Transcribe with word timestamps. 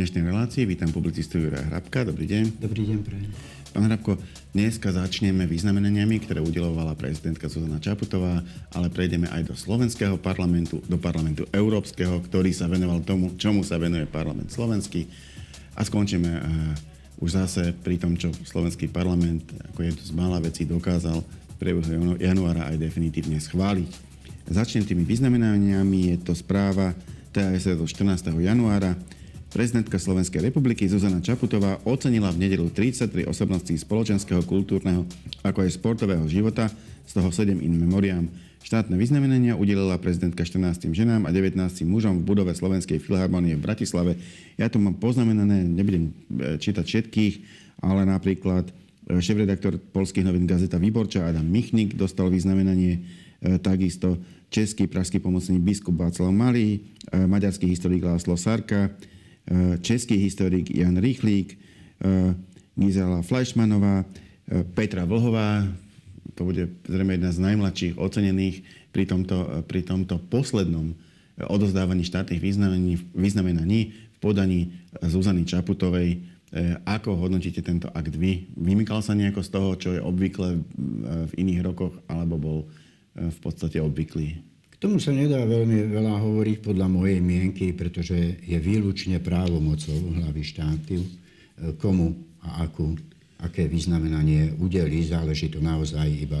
dnešnej 0.00 0.32
relácii 0.32 0.64
vítam 0.64 0.88
publicistu 0.88 1.36
Juraja 1.36 1.68
Hrabka. 1.68 2.08
Dobrý 2.08 2.24
deň. 2.24 2.56
Dobrý 2.56 2.88
deň, 2.88 3.04
prajem. 3.04 3.28
Pán 3.76 3.84
Hrabko, 3.84 4.16
dneska 4.56 4.96
začneme 4.96 5.44
vyznamenaniami, 5.44 6.24
ktoré 6.24 6.40
udelovala 6.40 6.96
prezidentka 6.96 7.52
Zuzana 7.52 7.76
Čaputová, 7.76 8.40
ale 8.72 8.88
prejdeme 8.88 9.28
aj 9.28 9.52
do 9.52 9.54
slovenského 9.60 10.16
parlamentu, 10.16 10.80
do 10.88 10.96
parlamentu 10.96 11.44
európskeho, 11.52 12.16
ktorý 12.16 12.48
sa 12.48 12.64
venoval 12.64 13.04
tomu, 13.04 13.36
čomu 13.36 13.60
sa 13.60 13.76
venuje 13.76 14.08
parlament 14.08 14.48
slovenský. 14.48 15.04
A 15.76 15.84
skončíme 15.84 16.32
uh, 16.32 17.20
už 17.20 17.36
zase 17.36 17.76
pri 17.84 18.00
tom, 18.00 18.16
čo 18.16 18.32
slovenský 18.32 18.88
parlament, 18.88 19.52
ako 19.68 19.84
je 19.84 19.92
to 20.00 20.02
z 20.08 20.16
mála 20.16 20.40
vecí, 20.40 20.64
dokázal 20.64 21.20
priebehu 21.60 22.16
januára 22.16 22.72
aj 22.72 22.80
definitívne 22.80 23.36
schváliť. 23.36 23.92
Začnem 24.48 24.80
tými 24.80 25.04
vyznamenaniami. 25.04 26.16
Je 26.16 26.24
to 26.24 26.32
správa 26.32 26.96
TAS 27.36 27.68
zo 27.68 27.84
14. 27.84 28.32
januára. 28.40 28.96
Prezidentka 29.50 29.98
Slovenskej 29.98 30.46
republiky 30.46 30.86
Zuzana 30.86 31.18
Čaputová 31.18 31.82
ocenila 31.82 32.30
v 32.30 32.46
nedelu 32.46 32.70
33 32.70 33.26
osobností 33.26 33.74
spoločenského, 33.74 34.46
kultúrneho 34.46 35.02
ako 35.42 35.66
aj 35.66 35.74
sportového 35.74 36.22
života, 36.30 36.70
z 37.02 37.12
toho 37.18 37.34
7 37.34 37.58
in 37.58 37.74
memoriam. 37.74 38.30
Štátne 38.62 38.94
vyznamenania 38.94 39.58
udelila 39.58 39.98
prezidentka 39.98 40.46
14 40.46 40.94
ženám 40.94 41.26
a 41.26 41.34
19 41.34 41.58
mužom 41.82 42.22
v 42.22 42.26
budove 42.30 42.54
Slovenskej 42.54 43.02
filharmonie 43.02 43.58
v 43.58 43.64
Bratislave. 43.66 44.14
Ja 44.54 44.70
to 44.70 44.78
mám 44.78 44.94
poznamenané, 45.02 45.66
nebudem 45.66 46.14
e, 46.38 46.60
čítať 46.62 46.86
všetkých, 46.86 47.34
ale 47.82 48.06
napríklad 48.06 48.70
e, 48.70 48.72
šéf-redaktor 49.18 49.82
polských 49.90 50.22
novín 50.22 50.46
Gazeta 50.46 50.78
Výborča 50.78 51.26
Adam 51.26 51.50
Michnik 51.50 51.98
dostal 51.98 52.30
vyznamenanie, 52.30 53.02
e, 53.42 53.58
takisto 53.58 54.14
český 54.54 54.86
pražský 54.86 55.18
pomocný 55.18 55.58
biskup 55.58 55.98
Václav 55.98 56.30
Malý, 56.30 56.86
maďarský 57.10 57.66
historik 57.66 58.06
Láslo 58.06 58.38
Sarka, 58.38 58.94
český 59.80 60.16
historik 60.16 60.70
Jan 60.70 60.96
Rýchlík, 60.96 61.58
eh, 62.00 62.34
Gizela 62.76 63.22
Fleischmanová, 63.22 64.04
eh, 64.04 64.64
Petra 64.74 65.04
Vlhová, 65.04 65.66
to 66.34 66.46
bude 66.46 66.70
zrejme 66.88 67.18
jedna 67.18 67.30
z 67.32 67.42
najmladších 67.42 67.94
ocenených 68.00 68.62
pri 68.94 69.04
tomto, 69.04 69.66
pri 69.68 69.84
tomto 69.84 70.16
poslednom 70.30 70.94
odozdávaní 71.36 72.04
štátnych 72.04 72.40
vyznamenaní, 72.40 72.96
vyznamenaní 73.12 73.92
v 73.92 74.18
podaní 74.20 74.60
Zuzany 75.04 75.44
Čaputovej. 75.44 76.20
Ako 76.84 77.16
hodnotíte 77.16 77.60
tento 77.60 77.88
akt 77.92 78.16
vy? 78.16 78.48
Vymykal 78.56 79.04
sa 79.04 79.12
nejako 79.12 79.40
z 79.44 79.50
toho, 79.52 79.70
čo 79.76 79.90
je 79.96 80.00
obvykle 80.00 80.60
v 81.28 81.32
iných 81.38 81.60
rokoch, 81.64 81.94
alebo 82.08 82.34
bol 82.36 82.58
v 83.14 83.38
podstate 83.40 83.80
obvyklý? 83.80 84.40
Tomu 84.80 84.96
sa 84.96 85.12
nedá 85.12 85.44
veľmi 85.44 85.92
veľa 85.92 86.16
hovoriť 86.24 86.58
podľa 86.64 86.88
mojej 86.88 87.20
mienky, 87.20 87.76
pretože 87.76 88.40
je 88.40 88.56
výlučne 88.56 89.20
právomocou 89.20 89.94
hlavy 90.16 90.42
štátu, 90.42 90.96
e, 90.96 91.08
komu 91.76 92.16
a 92.40 92.64
akú, 92.64 92.96
aké 93.44 93.68
vyznamenanie 93.68 94.56
udeli. 94.56 95.04
Záleží 95.04 95.52
to 95.52 95.60
naozaj 95.60 96.08
iba 96.08 96.40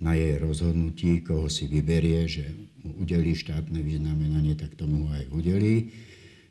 na 0.00 0.16
jej 0.16 0.40
rozhodnutí, 0.40 1.20
koho 1.20 1.52
si 1.52 1.68
vyberie, 1.68 2.24
že 2.24 2.48
mu 2.80 3.04
udelí 3.04 3.36
štátne 3.36 3.78
vyznamenanie, 3.84 4.56
tak 4.56 4.74
tomu 4.80 5.04
aj 5.12 5.28
udelí. 5.30 5.92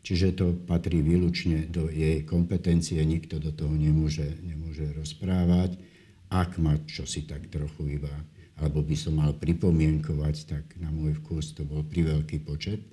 Čiže 0.06 0.38
to 0.38 0.45
patrí 0.70 1.02
výlučne 1.02 1.66
do 1.72 1.89
jej 1.89 2.22
kompetencie, 2.28 3.02
nikto 3.02 3.42
do 3.42 3.56
toho 3.56 3.73
nemôže, 3.73 4.38
nemôže 4.45 4.86
rozprávať. 4.94 5.81
Ak 6.30 6.61
má 6.61 6.78
čosi 6.86 7.26
tak 7.26 7.50
trochu 7.50 7.98
iba 7.98 8.11
alebo 8.62 8.86
by 8.86 8.96
som 8.98 9.18
mal 9.18 9.34
pripomienkovať, 9.34 10.36
tak 10.46 10.64
na 10.78 10.94
môj 10.94 11.18
vkus 11.22 11.58
to 11.58 11.66
bol 11.66 11.82
priveľký 11.82 12.46
počet 12.46 12.86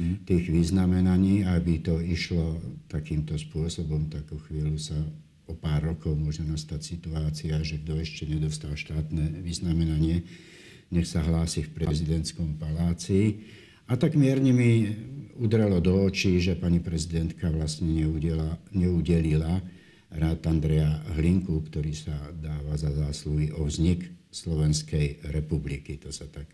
mm. 0.00 0.24
tých 0.24 0.48
vyznamenaní, 0.48 1.44
aby 1.44 1.80
to 1.84 2.00
išlo 2.00 2.60
takýmto 2.88 3.36
spôsobom, 3.36 4.08
tak 4.08 4.24
o 4.32 4.38
chvíľu 4.48 4.80
sa 4.80 4.96
o 5.44 5.52
pár 5.52 5.92
rokov 5.92 6.16
môže 6.16 6.40
nastať 6.40 6.80
situácia, 6.80 7.60
že 7.60 7.76
kto 7.84 8.00
ešte 8.00 8.24
nedostal 8.24 8.72
štátne 8.72 9.44
vyznamenanie, 9.44 10.24
nech 10.88 11.04
sa 11.04 11.20
hlási 11.20 11.68
v 11.68 11.84
prezidentskom 11.84 12.56
paláci. 12.56 13.44
A 13.84 14.00
tak 14.00 14.16
mierne 14.16 14.56
mi 14.56 14.88
udrelo 15.36 15.84
do 15.84 16.08
očí, 16.08 16.40
že 16.40 16.56
pani 16.56 16.80
prezidentka 16.80 17.52
vlastne 17.52 17.92
neudela, 17.92 18.56
neudelila 18.72 19.60
rád 20.14 20.40
Andreja 20.46 21.02
Hlinku, 21.18 21.60
ktorý 21.68 21.92
sa 21.92 22.14
dáva 22.38 22.78
za 22.78 22.88
zásluhy 22.94 23.50
o 23.52 23.66
vznik 23.66 24.06
Slovenskej 24.34 25.30
republiky. 25.30 26.02
To 26.02 26.10
sa 26.10 26.26
tak 26.26 26.50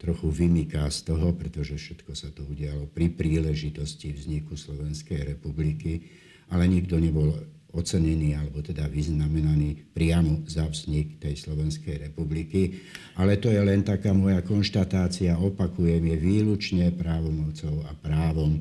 trochu 0.00 0.26
vymyká 0.26 0.90
z 0.90 1.06
toho, 1.06 1.30
pretože 1.38 1.78
všetko 1.78 2.12
sa 2.18 2.34
to 2.34 2.42
udialo 2.42 2.90
pri 2.90 3.14
príležitosti 3.14 4.10
vzniku 4.10 4.58
Slovenskej 4.58 5.36
republiky, 5.36 6.10
ale 6.50 6.66
nikto 6.66 6.98
nebol 6.98 7.30
ocenený 7.70 8.34
alebo 8.34 8.66
teda 8.66 8.90
vyznamenaný 8.90 9.94
priamo 9.94 10.42
za 10.50 10.66
vznik 10.66 11.22
tej 11.22 11.38
Slovenskej 11.38 12.10
republiky. 12.10 12.82
Ale 13.14 13.38
to 13.38 13.46
je 13.52 13.62
len 13.62 13.86
taká 13.86 14.10
moja 14.10 14.42
konštatácia, 14.42 15.38
opakujem, 15.38 16.02
je 16.02 16.16
výlučne 16.18 16.90
právomocou 16.98 17.86
a 17.86 17.94
právom 17.94 18.58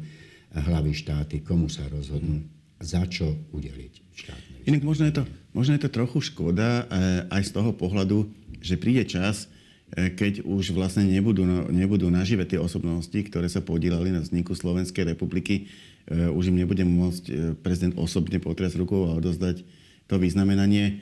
hlavy 0.53 0.93
štáty, 0.93 1.41
komu 1.41 1.69
sa 1.69 1.85
rozhodnú, 1.89 2.45
za 2.79 3.03
čo 3.07 3.35
udeliť 3.51 3.93
štátne. 4.15 4.55
Inak 4.67 4.81
možno 4.83 5.07
je 5.07 5.13
to, 5.19 5.23
možno 5.51 5.75
je 5.75 5.83
to 5.83 5.91
trochu 5.91 6.19
škoda 6.23 6.83
eh, 6.83 7.27
aj 7.27 7.41
z 7.47 7.51
toho 7.55 7.71
pohľadu, 7.75 8.27
že 8.59 8.75
príde 8.75 9.07
čas, 9.07 9.47
e, 9.95 10.11
keď 10.11 10.43
už 10.43 10.75
vlastne 10.75 11.07
nebudú, 11.07 11.47
no, 11.47 11.71
nebudú 11.71 12.11
nažive 12.11 12.43
tie 12.43 12.59
osobnosti, 12.59 13.15
ktoré 13.15 13.47
sa 13.47 13.63
podielali 13.63 14.11
na 14.11 14.19
vzniku 14.19 14.51
Slovenskej 14.51 15.15
republiky, 15.15 15.71
e, 16.11 16.27
už 16.27 16.51
im 16.51 16.59
nebude 16.59 16.83
môcť 16.83 17.55
prezident 17.63 17.95
osobne 17.95 18.43
potriasť 18.43 18.75
rukou 18.75 19.07
a 19.07 19.15
odozdať 19.15 19.63
to 20.11 20.15
vyznamenanie. 20.19 20.99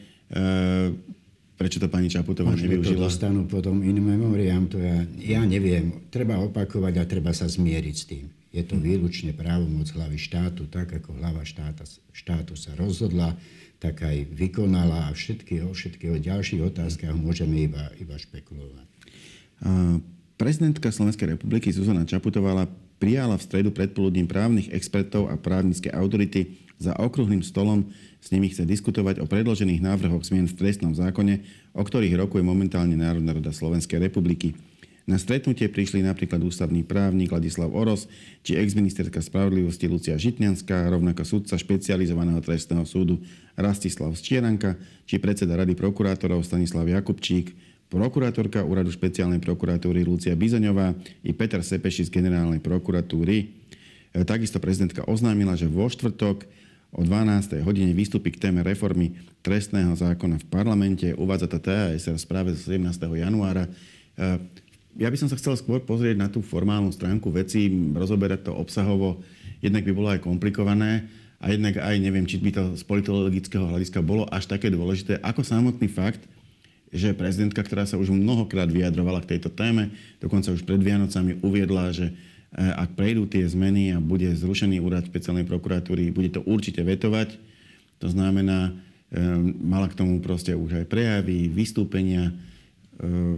Prečo 1.58 1.82
to 1.82 1.90
pani 1.90 2.12
Čaputová 2.12 2.54
Možno 2.54 2.70
nevyužila? 2.70 2.94
to 2.94 3.06
dostanú 3.08 3.42
potom 3.50 3.82
in 3.82 3.98
memoriam, 3.98 4.70
to 4.70 4.78
ja, 4.78 5.08
ja 5.18 5.42
neviem. 5.48 6.06
Treba 6.14 6.38
opakovať 6.44 6.94
a 7.02 7.04
treba 7.10 7.34
sa 7.34 7.50
zmieriť 7.50 7.96
s 7.96 8.06
tým. 8.06 8.26
Je 8.56 8.64
to 8.64 8.80
výlučne 8.80 9.36
právomoc 9.36 9.92
hlavy 9.92 10.16
štátu, 10.16 10.72
tak 10.72 10.96
ako 10.96 11.20
hlava 11.20 11.44
štáta, 11.44 11.84
štátu 12.16 12.56
sa 12.56 12.74
rozhodla 12.80 13.36
tak 13.78 14.02
aj 14.02 14.26
vykonala 14.34 15.10
a 15.10 15.14
všetky, 15.14 15.62
o 15.62 16.18
ďalších 16.18 16.62
otázkach 16.66 17.14
môžeme 17.14 17.70
iba, 17.70 17.94
iba 18.02 18.18
špekulovať. 18.18 18.86
Prezidentka 20.38 20.90
Slovenskej 20.90 21.38
republiky 21.38 21.70
Zuzana 21.70 22.06
Čaputová 22.06 22.66
prijala 22.98 23.38
v 23.38 23.46
stredu 23.46 23.70
predpoludním 23.70 24.26
právnych 24.26 24.74
expertov 24.74 25.30
a 25.30 25.38
právnické 25.38 25.94
autority 25.94 26.58
za 26.82 26.94
okrúhlym 26.98 27.46
stolom. 27.46 27.90
S 28.22 28.34
nimi 28.34 28.50
chce 28.50 28.66
diskutovať 28.66 29.22
o 29.22 29.30
predložených 29.30 29.82
návrhoch 29.82 30.26
zmien 30.26 30.50
v 30.50 30.58
trestnom 30.58 30.94
zákone, 30.98 31.46
o 31.74 31.82
ktorých 31.82 32.18
rokuje 32.18 32.42
momentálne 32.42 32.98
Národná 32.98 33.38
rada 33.38 33.54
Slovenskej 33.54 34.02
republiky. 34.02 34.58
Na 35.08 35.16
stretnutie 35.16 35.72
prišli 35.72 36.04
napríklad 36.04 36.44
ústavný 36.44 36.84
právnik 36.84 37.32
Ladislav 37.32 37.72
Oros 37.72 38.12
či 38.44 38.60
exministerka 38.60 39.24
spravodlivosti 39.24 39.88
Lucia 39.88 40.20
Žitňanská, 40.20 40.92
rovnako 40.92 41.24
sudca 41.24 41.56
špecializovaného 41.56 42.44
trestného 42.44 42.84
súdu 42.84 43.24
Rastislav 43.56 44.12
Stieranka 44.20 44.76
či 45.08 45.16
predseda 45.16 45.56
Rady 45.56 45.80
prokurátorov 45.80 46.44
Stanislav 46.44 46.92
Jakubčík, 46.92 47.56
prokurátorka 47.88 48.68
úradu 48.68 48.92
špeciálnej 48.92 49.40
prokuratúry 49.40 50.04
Lucia 50.04 50.36
Bizoňová 50.36 50.92
i 51.24 51.32
Peter 51.32 51.64
Sepeši 51.64 52.12
z 52.12 52.12
generálnej 52.12 52.60
prokuratúry. 52.60 53.48
E, 54.12 54.28
takisto 54.28 54.60
prezidentka 54.60 55.08
oznámila, 55.08 55.56
že 55.56 55.72
vo 55.72 55.88
štvrtok 55.88 56.44
o 56.92 57.00
12. 57.08 57.64
hodine 57.64 57.96
vystúpi 57.96 58.36
k 58.36 58.44
téme 58.52 58.60
reformy 58.60 59.16
trestného 59.40 59.96
zákona 59.96 60.44
v 60.44 60.46
parlamente. 60.52 61.08
Uvádza 61.16 61.48
to 61.48 61.64
TASR 61.64 62.20
správe 62.20 62.52
z 62.60 62.76
17. 62.76 63.08
januára. 63.08 63.72
Ja 64.98 65.14
by 65.14 65.18
som 65.22 65.30
sa 65.30 65.38
chcel 65.38 65.54
skôr 65.54 65.78
pozrieť 65.86 66.18
na 66.18 66.26
tú 66.26 66.42
formálnu 66.42 66.90
stránku 66.90 67.30
veci, 67.30 67.70
rozoberať 67.94 68.50
to 68.50 68.54
obsahovo. 68.58 69.22
Jednak 69.62 69.86
by 69.86 69.94
bolo 69.94 70.10
aj 70.10 70.26
komplikované 70.26 71.06
a 71.38 71.54
jednak 71.54 71.78
aj 71.78 71.96
neviem, 72.02 72.26
či 72.26 72.42
by 72.42 72.50
to 72.50 72.64
z 72.74 72.82
politologického 72.82 73.62
hľadiska 73.62 74.02
bolo 74.02 74.26
až 74.34 74.50
také 74.50 74.74
dôležité, 74.74 75.22
ako 75.22 75.46
samotný 75.46 75.86
fakt, 75.86 76.26
že 76.90 77.14
prezidentka, 77.14 77.62
ktorá 77.62 77.86
sa 77.86 78.00
už 78.02 78.10
mnohokrát 78.10 78.66
vyjadrovala 78.66 79.22
k 79.22 79.38
tejto 79.38 79.54
téme, 79.54 79.94
dokonca 80.18 80.50
už 80.50 80.66
pred 80.66 80.82
Vianocami 80.82 81.38
uviedla, 81.46 81.94
že 81.94 82.10
eh, 82.10 82.74
ak 82.74 82.98
prejdú 82.98 83.30
tie 83.30 83.46
zmeny 83.46 83.94
a 83.94 84.02
bude 84.02 84.26
zrušený 84.34 84.82
úrad 84.82 85.06
špeciálnej 85.06 85.46
prokuratúry, 85.46 86.10
bude 86.10 86.34
to 86.34 86.42
určite 86.42 86.82
vetovať. 86.82 87.38
To 88.02 88.08
znamená, 88.10 88.74
eh, 89.14 89.22
mala 89.62 89.92
k 89.94 89.98
tomu 90.00 90.18
proste 90.26 90.58
už 90.58 90.82
aj 90.82 90.86
prejavy, 90.90 91.54
vystúpenia, 91.54 92.34
eh, 92.98 93.38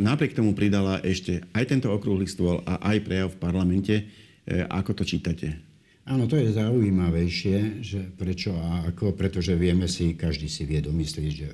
napriek 0.00 0.32
tomu 0.32 0.56
pridala 0.56 1.04
ešte 1.04 1.44
aj 1.52 1.64
tento 1.68 1.92
okrúhly 1.92 2.24
stôl 2.24 2.64
a 2.64 2.80
aj 2.90 2.98
prejav 3.04 3.28
v 3.36 3.40
parlamente. 3.40 3.94
E, 4.48 4.64
ako 4.64 4.96
to 4.96 5.04
čítate? 5.04 5.60
Áno, 6.08 6.24
to 6.24 6.40
je 6.40 6.56
zaujímavejšie, 6.56 7.84
že 7.84 8.00
prečo 8.16 8.56
a 8.56 8.88
ako, 8.88 9.12
pretože 9.14 9.52
vieme 9.54 9.84
si, 9.86 10.16
každý 10.16 10.48
si 10.48 10.64
vie 10.64 10.80
domyslieť, 10.80 11.30
že 11.30 11.48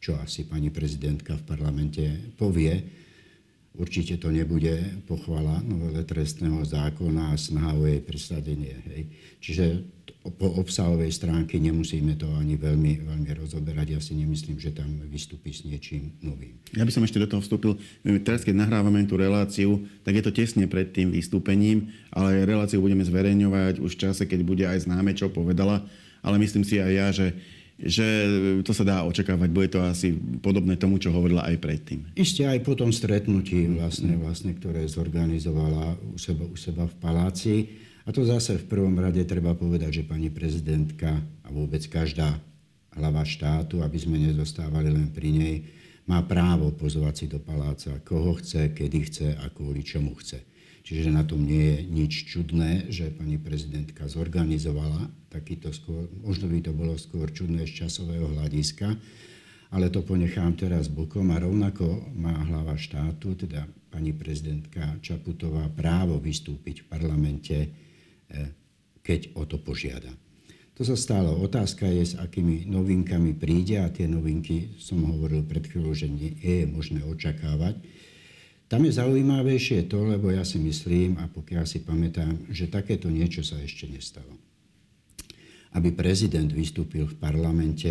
čo 0.00 0.16
asi 0.16 0.48
pani 0.48 0.72
prezidentka 0.72 1.36
v 1.36 1.44
parlamente 1.46 2.02
povie. 2.40 2.99
Určite 3.70 4.18
to 4.18 4.34
nebude 4.34 4.82
pochvala 5.06 5.62
novele 5.62 6.02
trestného 6.02 6.58
zákona 6.66 7.32
a 7.32 7.38
snaha 7.38 7.78
o 7.78 7.86
jej 7.86 8.02
presadenie. 8.02 8.74
Hej. 8.90 9.02
Čiže 9.38 9.64
po 10.20 10.52
obsahovej 10.60 11.08
stránke 11.16 11.56
nemusíme 11.56 12.12
to 12.18 12.28
ani 12.36 12.60
veľmi, 12.60 13.08
veľmi 13.08 13.30
rozoberať. 13.40 13.96
Ja 13.96 14.00
si 14.04 14.12
nemyslím, 14.18 14.60
že 14.60 14.76
tam 14.76 15.00
vystúpi 15.08 15.48
s 15.54 15.64
niečím 15.64 16.12
novým. 16.20 16.60
Ja 16.76 16.84
by 16.84 16.92
som 16.92 17.06
ešte 17.06 17.22
do 17.22 17.30
toho 17.30 17.40
vstúpil. 17.40 17.80
Teraz, 18.20 18.44
keď 18.44 18.60
nahrávame 18.60 19.06
tú 19.08 19.16
reláciu, 19.16 19.80
tak 20.04 20.20
je 20.20 20.24
to 20.28 20.34
tesne 20.34 20.68
pred 20.68 20.92
tým 20.92 21.08
vystúpením, 21.08 21.88
ale 22.12 22.44
reláciu 22.44 22.84
budeme 22.84 23.06
zverejňovať 23.06 23.80
už 23.80 23.96
v 23.96 24.00
čase, 24.02 24.28
keď 24.28 24.40
bude 24.44 24.64
aj 24.68 24.84
známe, 24.84 25.16
čo 25.16 25.32
povedala. 25.32 25.88
Ale 26.20 26.36
myslím 26.36 26.68
si 26.68 26.76
aj 26.76 26.92
ja, 26.92 27.08
že 27.16 27.32
že 27.80 28.06
to 28.60 28.76
sa 28.76 28.84
dá 28.84 28.96
očakávať. 29.08 29.48
Bude 29.48 29.68
to 29.72 29.80
asi 29.80 30.12
podobné 30.44 30.76
tomu, 30.76 31.00
čo 31.00 31.08
hovorila 31.12 31.48
aj 31.48 31.56
predtým. 31.56 32.04
Ešte 32.12 32.44
aj 32.44 32.60
po 32.60 32.76
tom 32.76 32.92
stretnutí, 32.92 33.72
vlastne, 33.72 34.20
vlastne, 34.20 34.52
ktoré 34.52 34.84
zorganizovala 34.84 35.96
u 36.12 36.20
seba, 36.20 36.44
u 36.44 36.56
seba 36.60 36.84
v 36.84 36.94
paláci. 37.00 37.54
A 38.04 38.12
to 38.12 38.24
zase 38.24 38.60
v 38.60 38.68
prvom 38.68 38.96
rade 38.96 39.20
treba 39.24 39.56
povedať, 39.56 40.02
že 40.02 40.08
pani 40.08 40.28
prezidentka 40.28 41.20
a 41.44 41.48
vôbec 41.48 41.80
každá 41.88 42.36
hlava 42.96 43.22
štátu, 43.24 43.80
aby 43.80 43.96
sme 43.96 44.18
nezostávali 44.18 44.90
len 44.90 45.08
pri 45.14 45.30
nej, 45.30 45.56
má 46.10 46.26
právo 46.26 46.74
pozvať 46.74 47.14
si 47.14 47.26
do 47.30 47.38
paláca, 47.38 47.94
koho 48.02 48.34
chce, 48.42 48.74
kedy 48.74 48.98
chce 49.06 49.28
a 49.38 49.46
kvôli 49.52 49.86
čomu 49.86 50.18
chce. 50.18 50.42
Čiže 50.90 51.14
na 51.14 51.22
tom 51.22 51.46
nie 51.46 51.70
je 51.70 51.78
nič 51.86 52.12
čudné, 52.26 52.90
že 52.90 53.14
pani 53.14 53.38
prezidentka 53.38 54.10
zorganizovala 54.10 55.06
takýto 55.30 55.70
skôr, 55.70 56.10
možno 56.18 56.50
by 56.50 56.58
to 56.66 56.74
bolo 56.74 56.98
skôr 56.98 57.30
čudné 57.30 57.62
z 57.62 57.86
časového 57.86 58.26
hľadiska, 58.34 58.98
ale 59.70 59.86
to 59.86 60.02
ponechám 60.02 60.58
teraz 60.58 60.90
bokom 60.90 61.30
a 61.30 61.38
rovnako 61.38 62.10
má 62.18 62.34
hlava 62.42 62.74
štátu, 62.74 63.38
teda 63.38 63.70
pani 63.86 64.10
prezidentka 64.10 64.98
Čaputová, 64.98 65.70
právo 65.70 66.18
vystúpiť 66.18 66.82
v 66.82 66.86
parlamente, 66.90 67.56
eh, 67.62 68.50
keď 68.98 69.38
o 69.38 69.46
to 69.46 69.62
požiada. 69.62 70.10
To 70.74 70.82
sa 70.82 70.98
stalo. 70.98 71.38
Otázka 71.38 71.86
je, 71.86 72.02
s 72.02 72.14
akými 72.18 72.66
novinkami 72.66 73.38
príde 73.38 73.78
a 73.78 73.94
tie 73.94 74.10
novinky, 74.10 74.74
som 74.82 75.06
hovoril 75.06 75.46
pred 75.46 75.70
chvíľou, 75.70 75.94
že 75.94 76.10
nie 76.10 76.34
je 76.34 76.66
možné 76.66 77.06
očakávať. 77.06 77.78
Tam 78.70 78.86
je 78.86 78.94
zaujímavejšie 78.94 79.90
to, 79.90 80.06
lebo 80.06 80.30
ja 80.30 80.46
si 80.46 80.62
myslím, 80.62 81.18
a 81.18 81.26
pokiaľ 81.26 81.66
si 81.66 81.82
pamätám, 81.82 82.46
že 82.54 82.70
takéto 82.70 83.10
niečo 83.10 83.42
sa 83.42 83.58
ešte 83.58 83.90
nestalo. 83.90 84.30
Aby 85.74 85.90
prezident 85.90 86.46
vystúpil 86.46 87.10
v 87.10 87.18
parlamente 87.18 87.90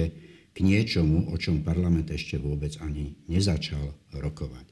k 0.56 0.58
niečomu, 0.64 1.30
o 1.30 1.36
čom 1.36 1.68
parlament 1.68 2.08
ešte 2.08 2.40
vôbec 2.40 2.80
ani 2.80 3.12
nezačal 3.28 3.92
rokovať. 4.16 4.72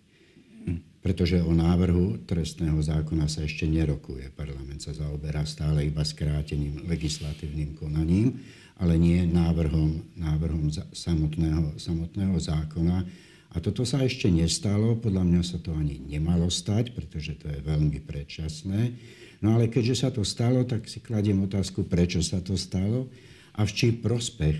Pretože 1.04 1.44
o 1.44 1.52
návrhu 1.52 2.24
trestného 2.24 2.80
zákona 2.80 3.28
sa 3.28 3.44
ešte 3.44 3.68
nerokuje. 3.68 4.32
Parlament 4.32 4.84
sa 4.84 4.96
zaoberá 4.96 5.44
stále 5.44 5.88
iba 5.88 6.08
skráteným 6.08 6.88
legislatívnym 6.88 7.76
konaním, 7.76 8.40
ale 8.80 8.96
nie 8.96 9.28
návrhom, 9.28 10.04
návrhom 10.16 10.72
samotného, 10.96 11.76
samotného 11.80 12.36
zákona, 12.40 13.27
a 13.52 13.64
toto 13.64 13.88
sa 13.88 14.04
ešte 14.04 14.28
nestalo, 14.28 15.00
podľa 15.00 15.24
mňa 15.24 15.42
sa 15.42 15.58
to 15.58 15.72
ani 15.72 16.04
nemalo 16.04 16.52
stať, 16.52 16.92
pretože 16.92 17.40
to 17.40 17.48
je 17.48 17.60
veľmi 17.64 18.04
predčasné. 18.04 18.94
No 19.40 19.56
ale 19.56 19.72
keďže 19.72 19.96
sa 20.04 20.10
to 20.12 20.26
stalo, 20.28 20.66
tak 20.68 20.90
si 20.90 21.00
kladiem 21.00 21.40
otázku, 21.46 21.86
prečo 21.88 22.20
sa 22.20 22.44
to 22.44 22.58
stalo 22.60 23.08
a 23.56 23.64
v 23.64 23.72
čí 23.72 23.88
prospech 23.96 24.58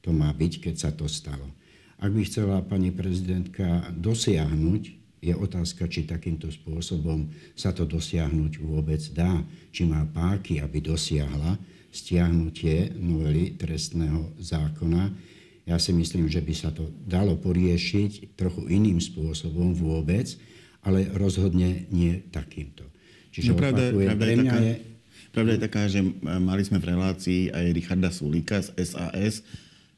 to 0.00 0.10
má 0.14 0.32
byť, 0.32 0.52
keď 0.70 0.74
sa 0.74 0.90
to 0.94 1.04
stalo. 1.10 1.52
Ak 2.00 2.10
by 2.16 2.22
chcela 2.24 2.64
pani 2.64 2.88
prezidentka 2.88 3.92
dosiahnuť, 3.92 4.82
je 5.20 5.36
otázka, 5.36 5.84
či 5.84 6.08
takýmto 6.08 6.48
spôsobom 6.48 7.28
sa 7.52 7.76
to 7.76 7.84
dosiahnuť 7.84 8.52
vôbec 8.64 9.04
dá. 9.12 9.44
Či 9.68 9.84
má 9.84 10.08
páky, 10.08 10.64
aby 10.64 10.80
dosiahla 10.80 11.60
stiahnutie 11.92 12.96
novely 12.96 13.52
trestného 13.60 14.32
zákona, 14.40 15.12
ja 15.68 15.76
si 15.76 15.92
myslím, 15.92 16.26
že 16.26 16.40
by 16.40 16.54
sa 16.56 16.70
to 16.72 16.88
dalo 17.04 17.36
poriešiť 17.36 18.34
trochu 18.34 18.66
iným 18.68 18.98
spôsobom 18.98 19.76
vôbec, 19.76 20.32
ale 20.80 21.08
rozhodne 21.12 21.86
nie 21.92 22.24
takýmto. 22.32 22.88
Čiže 23.30 23.50
no, 23.54 23.60
pravda, 23.60 23.82
opakujem, 23.92 24.08
pravda, 24.08 24.24
je 24.26 24.36
taká, 24.36 24.58
je... 24.58 24.74
pravda 25.30 25.52
je 25.52 25.60
taká, 25.62 25.82
že 25.86 26.00
mali 26.22 26.62
sme 26.66 26.78
v 26.82 26.88
relácii 26.90 27.40
aj 27.52 27.64
Richarda 27.76 28.10
Sulíka 28.10 28.58
z 28.64 28.74
SAS 28.82 29.44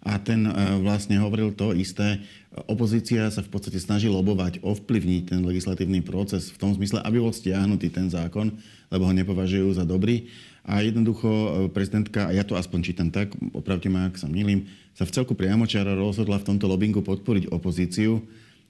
a 0.03 0.19
ten 0.19 0.44
e, 0.44 0.53
vlastne 0.82 1.14
hovoril 1.23 1.55
to 1.55 1.73
isté. 1.73 2.19
Opozícia 2.67 3.31
sa 3.31 3.41
v 3.41 3.49
podstate 3.55 3.79
snaží 3.79 4.11
lobovať, 4.11 4.61
ovplyvniť 4.61 5.23
ten 5.32 5.41
legislatívny 5.47 6.03
proces 6.03 6.50
v 6.50 6.58
tom 6.58 6.75
zmysle, 6.75 7.00
aby 7.06 7.23
bol 7.23 7.32
stiahnutý 7.32 7.88
ten 7.88 8.11
zákon, 8.11 8.53
lebo 8.93 9.09
ho 9.09 9.15
nepovažujú 9.17 9.73
za 9.73 9.89
dobrý. 9.89 10.29
A 10.62 10.85
jednoducho 10.85 11.27
e, 11.27 11.49
prezidentka, 11.73 12.29
a 12.29 12.37
ja 12.37 12.44
to 12.44 12.55
aspoň 12.55 12.81
čítam 12.85 13.09
tak, 13.09 13.33
opravte 13.56 13.89
ma, 13.89 14.12
ak 14.12 14.21
sa 14.21 14.29
milím, 14.29 14.69
sa 14.93 15.09
v 15.09 15.15
celku 15.17 15.33
priamočiara 15.33 15.97
rozhodla 15.97 16.37
v 16.39 16.53
tomto 16.53 16.69
lobingu 16.69 17.00
podporiť 17.00 17.50
opozíciu 17.50 18.21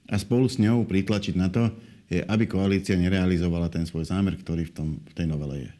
a 0.07 0.15
spolu 0.15 0.47
s 0.47 0.57
ňou 0.57 0.87
pritlačiť 0.87 1.35
na 1.35 1.51
to, 1.51 1.69
aby 2.09 2.47
koalícia 2.47 2.97
nerealizovala 2.97 3.69
ten 3.69 3.83
svoj 3.83 4.07
zámer, 4.07 4.39
ktorý 4.39 4.69
v, 4.69 4.73
tom, 4.73 4.87
v 5.03 5.13
tej 5.13 5.27
novele 5.27 5.69
je. 5.69 5.71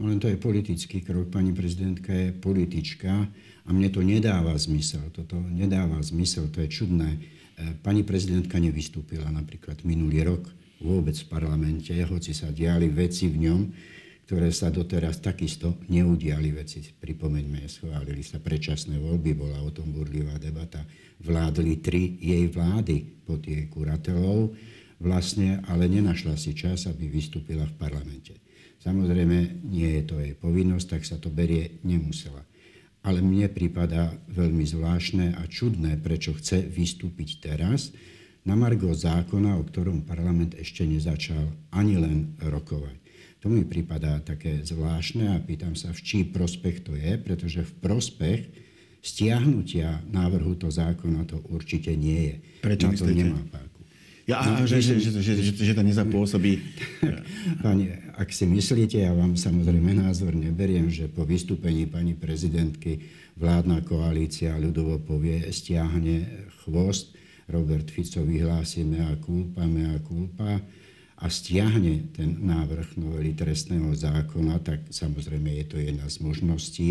No 0.00 0.08
len 0.08 0.16
to 0.16 0.28
je 0.28 0.40
politický 0.40 1.04
krok. 1.04 1.28
Pani 1.28 1.52
prezidentka 1.52 2.10
je 2.12 2.32
politička 2.32 3.28
a 3.62 3.68
mne 3.68 3.92
to 3.92 4.00
nedáva 4.00 4.56
zmysel. 4.56 5.12
Toto 5.12 5.36
nedáva 5.36 6.00
zmysel, 6.00 6.48
to 6.48 6.64
je 6.64 6.68
čudné. 6.72 7.10
E, 7.12 7.18
pani 7.84 8.00
prezidentka 8.00 8.56
nevystúpila 8.56 9.28
napríklad 9.28 9.84
minulý 9.84 10.24
rok 10.24 10.48
vôbec 10.82 11.14
v 11.14 11.30
parlamente, 11.30 11.94
hoci 11.94 12.34
sa 12.34 12.50
diali 12.50 12.90
veci 12.90 13.30
v 13.30 13.46
ňom, 13.48 13.60
ktoré 14.26 14.50
sa 14.54 14.72
doteraz 14.72 15.22
takisto 15.22 15.82
neudiali 15.92 16.50
veci. 16.50 16.82
Pripomeňme, 16.82 17.68
schválili 17.68 18.22
sa 18.24 18.40
predčasné 18.42 18.98
voľby, 18.98 19.38
bola 19.38 19.60
o 19.62 19.70
tom 19.70 19.94
burlivá 19.94 20.38
debata. 20.42 20.82
Vládli 21.22 21.78
tri 21.78 22.18
jej 22.18 22.48
vlády 22.50 23.22
pod 23.28 23.44
jej 23.46 23.66
kuratelou, 23.70 24.54
vlastne, 25.02 25.60
ale 25.66 25.90
nenašla 25.90 26.38
si 26.38 26.54
čas, 26.54 26.86
aby 26.86 27.10
vystúpila 27.10 27.66
v 27.66 27.76
parlamente. 27.76 28.38
Samozrejme, 28.82 29.68
nie 29.68 30.00
je 30.00 30.02
to 30.06 30.16
jej 30.18 30.34
povinnosť, 30.34 30.86
tak 30.98 31.02
sa 31.06 31.18
to 31.18 31.30
berie 31.30 31.78
nemusela. 31.86 32.42
Ale 33.02 33.18
mne 33.18 33.50
prípada 33.50 34.14
veľmi 34.30 34.62
zvláštne 34.62 35.34
a 35.38 35.42
čudné, 35.50 35.98
prečo 35.98 36.34
chce 36.38 36.62
vystúpiť 36.66 37.42
teraz 37.42 37.90
na 38.42 38.58
margo 38.58 38.90
zákona, 38.90 39.54
o 39.58 39.62
ktorom 39.62 40.02
parlament 40.02 40.58
ešte 40.58 40.82
nezačal 40.82 41.46
ani 41.70 41.94
len 41.98 42.34
rokovať. 42.42 42.98
To 43.42 43.50
mi 43.50 43.66
prípada 43.66 44.22
také 44.22 44.62
zvláštne 44.62 45.34
a 45.34 45.42
pýtam 45.42 45.74
sa, 45.74 45.90
v 45.90 46.00
čí 46.02 46.18
prospech 46.22 46.86
to 46.86 46.94
je, 46.94 47.18
pretože 47.18 47.66
v 47.66 47.72
prospech 47.82 48.40
stiahnutia 49.02 49.98
návrhu 50.14 50.54
to 50.54 50.70
zákona 50.70 51.26
to 51.26 51.42
určite 51.50 51.90
nie 51.98 52.30
je. 52.30 52.36
Prečo 52.62 52.86
Na 52.86 52.94
to 52.94 53.02
myslíte? 53.02 53.18
nemá 53.18 53.42
páku. 53.50 53.80
Ja, 54.22 54.38
no, 54.46 54.62
že, 54.62 54.78
že, 54.78 55.02
že, 55.02 55.10
že, 55.18 55.34
že, 55.42 55.50
že 55.50 55.74
to 55.74 55.82
nezapôsobí. 55.82 56.52
Pani, 57.66 57.90
ak 58.14 58.30
si 58.30 58.46
myslíte, 58.46 59.02
ja 59.02 59.10
vám 59.10 59.34
samozrejme 59.34 59.98
názor 59.98 60.38
neberiem, 60.38 60.86
že 60.86 61.10
po 61.10 61.26
vystúpení 61.26 61.90
pani 61.90 62.14
prezidentky 62.14 63.02
vládna 63.34 63.82
koalícia 63.82 64.54
ľudovo 64.54 65.02
povie, 65.02 65.42
stiahne 65.50 66.46
chvost, 66.62 67.18
Robert 67.48 67.90
Fico 67.90 68.22
vyhlási 68.22 68.84
mea 68.84 69.16
culpa, 69.18 69.66
mea 69.66 69.98
culpa, 70.04 70.60
a 71.22 71.30
stiahne 71.30 72.10
ten 72.10 72.42
návrh 72.42 72.98
novely 72.98 73.30
trestného 73.38 73.94
zákona, 73.94 74.58
tak 74.58 74.90
samozrejme 74.90 75.54
je 75.62 75.64
to 75.70 75.76
jedna 75.78 76.10
z 76.10 76.18
možností, 76.18 76.90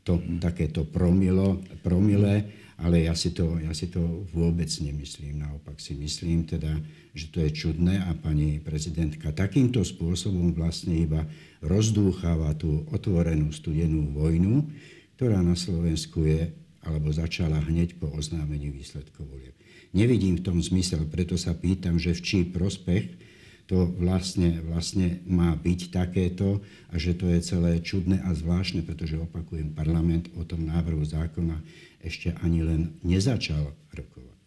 to, 0.00 0.16
takéto 0.40 0.88
promilo, 0.88 1.60
promile, 1.84 2.48
ale 2.80 3.06
ja 3.06 3.14
si, 3.14 3.30
to, 3.30 3.60
ja 3.62 3.70
si 3.76 3.92
to 3.92 4.26
vôbec 4.32 4.66
nemyslím. 4.66 5.44
Naopak 5.44 5.78
si 5.78 5.94
myslím 5.94 6.48
teda, 6.48 6.72
že 7.12 7.28
to 7.30 7.44
je 7.44 7.52
čudné 7.52 8.00
a 8.00 8.16
pani 8.16 8.58
prezidentka 8.58 9.30
takýmto 9.30 9.84
spôsobom 9.84 10.56
vlastne 10.56 10.96
iba 10.96 11.28
rozdúcháva 11.62 12.56
tú 12.56 12.82
otvorenú 12.90 13.52
studenú 13.52 14.10
vojnu, 14.16 14.66
ktorá 15.14 15.44
na 15.44 15.54
Slovensku 15.54 16.24
je 16.24 16.50
alebo 16.82 17.14
začala 17.14 17.62
hneď 17.62 17.96
po 17.98 18.10
oznámení 18.10 18.70
výsledkov 18.70 19.26
volieb. 19.30 19.54
Nevidím 19.92 20.40
v 20.40 20.44
tom 20.44 20.58
zmysel, 20.58 21.04
preto 21.06 21.36
sa 21.36 21.52
pýtam, 21.52 22.00
že 22.00 22.16
v 22.16 22.24
čí 22.24 22.38
prospech 22.48 23.32
to 23.70 23.86
vlastne, 23.96 24.58
vlastne 24.66 25.22
má 25.24 25.54
byť 25.54 25.80
takéto 25.94 26.60
a 26.90 26.98
že 26.98 27.14
to 27.14 27.30
je 27.30 27.40
celé 27.40 27.78
čudné 27.78 28.18
a 28.20 28.34
zvláštne, 28.34 28.82
pretože 28.82 29.20
opakujem, 29.20 29.72
parlament 29.72 30.28
o 30.34 30.42
tom 30.42 30.66
návrhu 30.66 31.04
zákona 31.06 31.56
ešte 32.02 32.34
ani 32.42 32.66
len 32.66 32.82
nezačal 33.06 33.70
rokovať. 33.94 34.38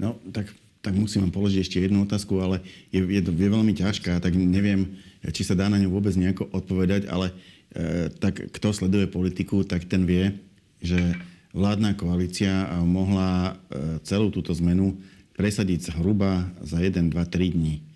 No, 0.00 0.18
tak, 0.32 0.50
tak 0.80 0.96
musím 0.96 1.28
vám 1.28 1.36
položiť 1.36 1.60
ešte 1.60 1.78
jednu 1.78 2.02
otázku, 2.02 2.40
ale 2.40 2.64
je, 2.88 3.04
je, 3.04 3.20
je 3.20 3.48
veľmi 3.50 3.76
ťažká, 3.76 4.18
tak 4.18 4.32
neviem, 4.34 4.96
či 5.30 5.46
sa 5.46 5.54
dá 5.54 5.68
na 5.68 5.78
ňu 5.78 5.92
vôbec 5.92 6.16
nejako 6.16 6.48
odpovedať, 6.50 7.06
ale 7.12 7.30
e, 7.70 8.10
tak 8.10 8.48
kto 8.58 8.74
sleduje 8.74 9.06
politiku, 9.06 9.62
tak 9.62 9.86
ten 9.86 10.02
vie, 10.08 10.34
že 10.82 11.14
vládna 11.54 11.94
koalícia 11.94 12.66
mohla 12.82 13.54
e, 13.54 14.02
celú 14.02 14.28
túto 14.34 14.50
zmenu 14.58 14.98
presadiť 15.38 15.94
zhruba 15.94 16.50
za 16.60 16.82
1, 16.82 17.10
2, 17.10 17.14
3 17.14 17.56
dní. 17.56 17.94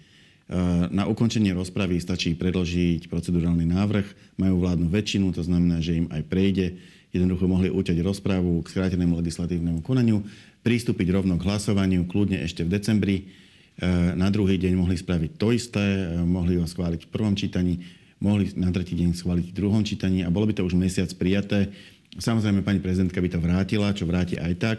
Na 0.89 1.05
ukončenie 1.05 1.53
rozpravy 1.53 2.01
stačí 2.01 2.33
predložiť 2.33 3.13
procedurálny 3.13 3.69
návrh, 3.69 4.41
majú 4.41 4.65
vládnu 4.65 4.89
väčšinu, 4.89 5.29
to 5.37 5.45
znamená, 5.45 5.85
že 5.85 6.01
im 6.01 6.09
aj 6.09 6.25
prejde. 6.25 6.81
Jednoducho 7.13 7.45
mohli 7.45 7.69
uťať 7.69 8.01
rozprávu 8.01 8.65
k 8.65 8.73
skrátenému 8.73 9.13
legislatívnemu 9.21 9.85
konaniu, 9.85 10.25
pristúpiť 10.65 11.13
rovno 11.13 11.37
k 11.37 11.45
hlasovaniu, 11.45 12.09
kľudne 12.09 12.41
ešte 12.41 12.65
v 12.65 12.73
decembri. 12.73 13.17
Na 14.17 14.33
druhý 14.33 14.57
deň 14.57 14.73
mohli 14.73 14.97
spraviť 14.97 15.37
to 15.37 15.53
isté, 15.53 16.17
mohli 16.25 16.57
ho 16.57 16.65
schváliť 16.65 17.05
v 17.05 17.13
prvom 17.13 17.37
čítaní, 17.37 17.85
mohli 18.17 18.49
na 18.57 18.73
tretí 18.73 18.97
deň 18.97 19.21
schváliť 19.21 19.53
v 19.53 19.57
druhom 19.57 19.85
čítaní 19.85 20.25
a 20.25 20.33
bolo 20.33 20.49
by 20.49 20.57
to 20.57 20.65
už 20.65 20.81
mesiac 20.81 21.13
prijaté. 21.13 21.69
Samozrejme, 22.17 22.65
pani 22.65 22.81
prezidentka 22.81 23.21
by 23.21 23.29
to 23.29 23.43
vrátila, 23.43 23.93
čo 23.93 24.09
vráti 24.09 24.41
aj 24.41 24.55
tak, 24.57 24.79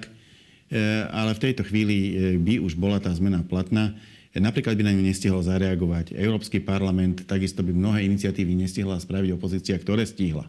ale 1.14 1.38
v 1.38 1.44
tejto 1.46 1.62
chvíli 1.66 2.18
by 2.42 2.58
už 2.58 2.74
bola 2.74 2.98
tá 2.98 3.14
zmena 3.14 3.46
platná. 3.46 3.94
Napríklad 4.38 4.78
by 4.78 4.86
na 4.86 4.94
ňu 4.94 5.02
nestihol 5.02 5.42
zareagovať 5.42 6.14
Európsky 6.14 6.62
parlament, 6.62 7.26
takisto 7.26 7.66
by 7.66 7.74
mnohé 7.74 8.06
iniciatívy 8.06 8.54
nestihla 8.54 9.02
spraviť 9.02 9.34
opozícia, 9.34 9.74
ktoré 9.74 10.06
stihla. 10.06 10.46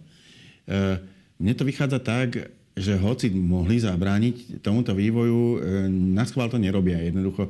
E, 0.69 1.01
mne 1.41 1.55
to 1.57 1.65
vychádza 1.65 1.97
tak, 2.05 2.53
že 2.77 3.01
hoci 3.01 3.33
mohli 3.33 3.81
zabrániť 3.81 4.61
tomuto 4.61 4.93
vývoju, 4.93 5.41
e, 5.41 5.59
na 5.89 6.29
schvál 6.29 6.53
to 6.53 6.61
nerobia. 6.61 7.01
Jednoducho 7.01 7.49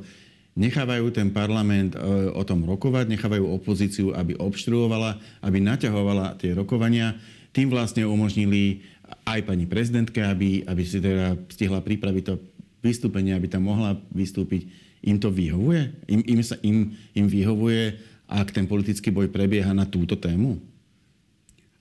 nechávajú 0.55 1.11
ten 1.11 1.35
parlament 1.35 1.99
e, 1.99 1.99
o 2.31 2.43
tom 2.47 2.63
rokovať, 2.63 3.11
nechávajú 3.11 3.51
opozíciu, 3.51 4.15
aby 4.15 4.39
obštruovala, 4.39 5.19
aby 5.43 5.59
naťahovala 5.59 6.39
tie 6.39 6.55
rokovania. 6.55 7.19
Tým 7.51 7.67
vlastne 7.67 8.07
umožnili 8.07 8.87
aj 9.27 9.39
pani 9.45 9.65
prezidentke, 9.67 10.23
aby, 10.23 10.63
aby 10.65 10.83
si 10.83 10.99
teda 10.99 11.37
stihla 11.51 11.79
pripraviť 11.83 12.23
to 12.23 12.35
vystúpenie, 12.81 13.35
aby 13.37 13.47
tam 13.47 13.69
mohla 13.69 13.95
vystúpiť 14.11 14.67
im 15.01 15.17
to 15.17 15.33
vyhovuje? 15.33 15.91
Im, 16.09 16.21
im, 16.25 16.41
sa, 16.45 16.57
im, 16.61 16.93
im 17.17 17.25
vyhovuje, 17.25 17.97
ak 18.29 18.53
ten 18.53 18.69
politický 18.69 19.09
boj 19.09 19.33
prebieha 19.33 19.73
na 19.73 19.89
túto 19.89 20.15
tému? 20.15 20.61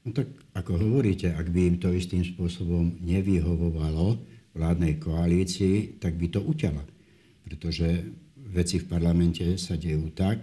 No 0.01 0.11
tak 0.17 0.33
ako 0.57 0.81
hovoríte, 0.81 1.37
ak 1.37 1.53
by 1.53 1.61
im 1.69 1.77
to 1.77 1.93
istým 1.93 2.25
spôsobom 2.25 2.97
nevyhovovalo 3.05 4.17
vládnej 4.57 4.97
koalícii, 4.97 6.01
tak 6.01 6.17
by 6.17 6.27
to 6.33 6.41
uťala. 6.41 6.83
Pretože 7.45 8.09
veci 8.51 8.81
v 8.81 8.89
parlamente 8.89 9.45
sa 9.61 9.77
dejú 9.77 10.11
tak, 10.17 10.43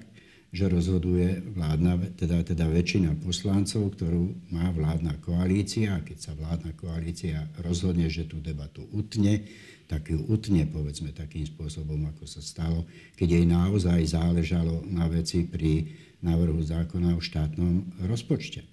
že 0.51 0.71
rozhoduje 0.71 1.43
vládna, 1.53 2.15
teda, 2.15 2.39
teda 2.43 2.71
väčšina 2.71 3.19
poslancov, 3.19 3.99
ktorú 3.99 4.31
má 4.55 4.71
vládna 4.71 5.19
koalícia. 5.19 5.99
A 5.99 6.03
keď 6.03 6.17
sa 6.17 6.31
vládna 6.33 6.71
koalícia 6.79 7.45
rozhodne, 7.59 8.07
že 8.07 8.25
tú 8.25 8.39
debatu 8.39 8.87
utne, 8.95 9.43
tak 9.87 10.11
ju 10.11 10.19
utne, 10.27 10.67
povedzme, 10.67 11.15
takým 11.15 11.47
spôsobom, 11.47 11.99
ako 12.11 12.27
sa 12.27 12.43
stalo, 12.43 12.83
keď 13.15 13.39
jej 13.39 13.45
naozaj 13.47 13.99
záležalo 14.07 14.83
na 14.87 15.07
veci 15.07 15.47
pri 15.47 15.87
návrhu 16.19 16.59
zákona 16.63 17.15
o 17.15 17.21
štátnom 17.23 18.03
rozpočte. 18.03 18.67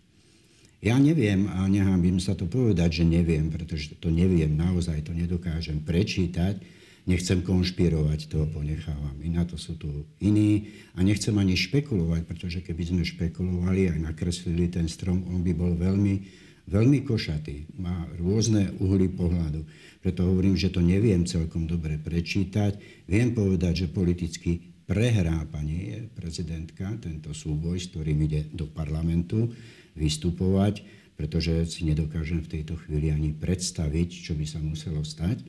Ja 0.85 1.01
neviem 1.01 1.49
a 1.49 1.65
nehambím 1.65 2.21
sa 2.21 2.37
to 2.37 2.45
povedať, 2.45 3.01
že 3.01 3.05
neviem, 3.09 3.49
pretože 3.49 3.97
to 3.97 4.13
neviem, 4.13 4.53
naozaj 4.53 5.09
to 5.09 5.17
nedokážem 5.17 5.81
prečítať, 5.81 6.61
nechcem 7.05 7.45
konšpirovať, 7.45 8.33
to 8.33 8.49
ponechávam. 8.49 9.17
I 9.21 9.29
na 9.29 9.45
to 9.45 9.61
sú 9.61 9.77
tu 9.77 10.09
iní 10.21 10.73
a 10.97 11.05
nechcem 11.05 11.37
ani 11.37 11.57
špekulovať, 11.57 12.25
pretože 12.25 12.59
keby 12.65 12.83
sme 12.85 13.03
špekulovali 13.05 13.93
a 13.93 13.95
nakreslili 14.01 14.73
ten 14.73 14.89
strom, 14.89 15.25
on 15.29 15.45
by 15.45 15.53
bol 15.53 15.77
veľmi 15.77 16.45
veľmi 16.65 17.05
košatý, 17.05 17.77
má 17.77 18.09
rôzne 18.17 18.73
uhly 18.81 19.13
pohľadu. 19.13 19.69
Preto 20.01 20.25
hovorím, 20.25 20.57
že 20.57 20.73
to 20.73 20.81
neviem 20.81 21.29
celkom 21.29 21.69
dobre 21.69 22.01
prečítať. 22.01 23.05
Viem 23.05 23.37
povedať, 23.37 23.85
že 23.85 23.93
politicky 23.93 24.73
prehrá 24.85 25.45
pani 25.49 26.09
prezidentka 26.13 26.89
tento 27.01 27.37
súboj, 27.37 27.81
s 27.81 27.93
ktorým 27.93 28.17
ide 28.25 28.49
do 28.53 28.69
parlamentu 28.69 29.53
vystupovať, 29.97 30.85
pretože 31.21 31.69
si 31.69 31.85
nedokážem 31.85 32.43
v 32.45 32.61
tejto 32.61 32.81
chvíli 32.81 33.13
ani 33.13 33.33
predstaviť, 33.33 34.09
čo 34.09 34.33
by 34.33 34.45
sa 34.49 34.61
muselo 34.61 35.05
stať, 35.05 35.45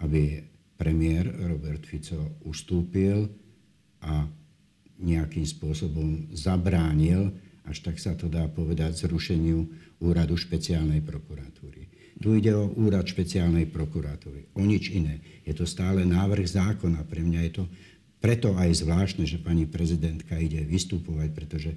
aby 0.00 0.42
premiér 0.84 1.32
Robert 1.48 1.80
Fico 1.88 2.36
ustúpil 2.44 3.24
a 4.04 4.28
nejakým 5.00 5.48
spôsobom 5.48 6.28
zabránil, 6.36 7.32
až 7.64 7.80
tak 7.80 7.96
sa 7.96 8.12
to 8.12 8.28
dá 8.28 8.44
povedať, 8.52 9.08
zrušeniu 9.08 9.64
úradu 10.04 10.36
špeciálnej 10.36 11.00
prokuratúry. 11.00 11.88
Tu 12.20 12.28
ide 12.36 12.52
o 12.52 12.68
úrad 12.76 13.08
špeciálnej 13.08 13.64
prokuratúry, 13.72 14.52
o 14.60 14.62
nič 14.62 14.92
iné. 14.92 15.24
Je 15.48 15.56
to 15.56 15.64
stále 15.64 16.04
návrh 16.04 16.44
zákona. 16.44 17.00
Pre 17.08 17.24
mňa 17.24 17.40
je 17.48 17.52
to 17.56 17.64
preto 18.20 18.52
aj 18.54 18.84
zvláštne, 18.84 19.24
že 19.24 19.40
pani 19.40 19.64
prezidentka 19.64 20.36
ide 20.36 20.62
vystupovať, 20.68 21.28
pretože 21.32 21.72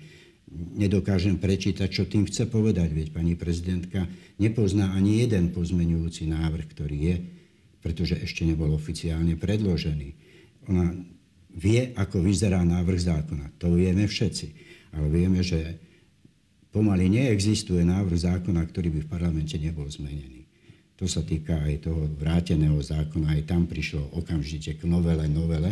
nedokážem 0.51 1.39
prečítať, 1.39 1.87
čo 1.87 2.03
tým 2.05 2.27
chce 2.27 2.51
povedať. 2.51 2.91
Veď 2.91 3.07
pani 3.15 3.39
prezidentka 3.39 4.05
nepozná 4.37 4.93
ani 4.93 5.23
jeden 5.23 5.55
pozmenujúci 5.55 6.27
návrh, 6.27 6.67
ktorý 6.75 6.97
je, 6.99 7.15
pretože 7.87 8.19
ešte 8.19 8.43
nebol 8.43 8.75
oficiálne 8.75 9.39
predložený. 9.39 10.09
Ona 10.67 10.91
vie, 11.55 11.95
ako 11.95 12.19
vyzerá 12.19 12.59
návrh 12.67 12.99
zákona. 12.99 13.55
To 13.63 13.71
vieme 13.79 14.03
všetci. 14.03 14.47
Ale 14.99 15.07
vieme, 15.07 15.39
že 15.39 15.79
pomaly 16.75 17.07
neexistuje 17.07 17.87
návrh 17.87 18.19
zákona, 18.27 18.59
ktorý 18.67 18.91
by 18.91 18.99
v 19.07 19.11
parlamente 19.11 19.55
nebol 19.55 19.87
zmenený. 19.87 20.43
To 20.99 21.07
sa 21.07 21.23
týka 21.23 21.63
aj 21.63 21.87
toho 21.87 22.11
vráteného 22.11 22.75
zákona. 22.75 23.39
Aj 23.39 23.41
tam 23.47 23.63
prišlo 23.63 24.19
okamžite 24.19 24.75
k 24.75 24.83
novele, 24.83 25.31
novele, 25.31 25.71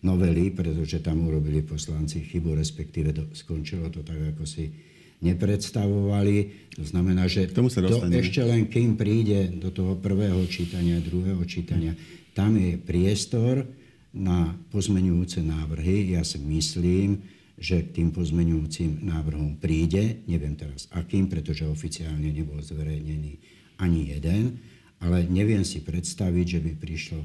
novely, 0.00 0.56
pretože 0.56 1.04
tam 1.04 1.28
urobili 1.28 1.60
poslanci 1.60 2.24
chybu, 2.24 2.56
respektíve 2.56 3.12
do, 3.12 3.28
skončilo 3.36 3.92
to 3.92 4.00
tak, 4.00 4.16
ako 4.32 4.48
si 4.48 4.72
nepredstavovali. 5.20 6.36
To 6.80 6.84
znamená, 6.84 7.28
že 7.28 7.48
tomu 7.52 7.68
sa 7.68 7.84
to 7.84 8.00
ešte 8.08 8.40
len 8.40 8.66
kým 8.66 8.96
príde 8.96 9.52
do 9.60 9.68
toho 9.68 9.96
prvého 10.00 10.40
čítania, 10.48 11.00
druhého 11.00 11.44
čítania, 11.44 11.92
tam 12.32 12.56
je 12.56 12.80
priestor 12.80 13.68
na 14.10 14.56
pozmenujúce 14.72 15.44
návrhy. 15.44 16.16
Ja 16.16 16.24
si 16.24 16.40
myslím, 16.40 17.20
že 17.60 17.84
k 17.84 18.00
tým 18.00 18.08
pozmeňujúcim 18.16 19.04
návrhom 19.04 19.60
príde. 19.60 20.24
Neviem 20.24 20.56
teraz 20.56 20.88
akým, 20.96 21.28
pretože 21.28 21.68
oficiálne 21.68 22.32
nebol 22.32 22.58
zverejnený 22.64 23.36
ani 23.76 24.16
jeden, 24.16 24.56
ale 25.04 25.28
neviem 25.28 25.64
si 25.64 25.84
predstaviť, 25.84 26.46
že 26.48 26.60
by 26.64 26.72
prišlo 26.80 27.20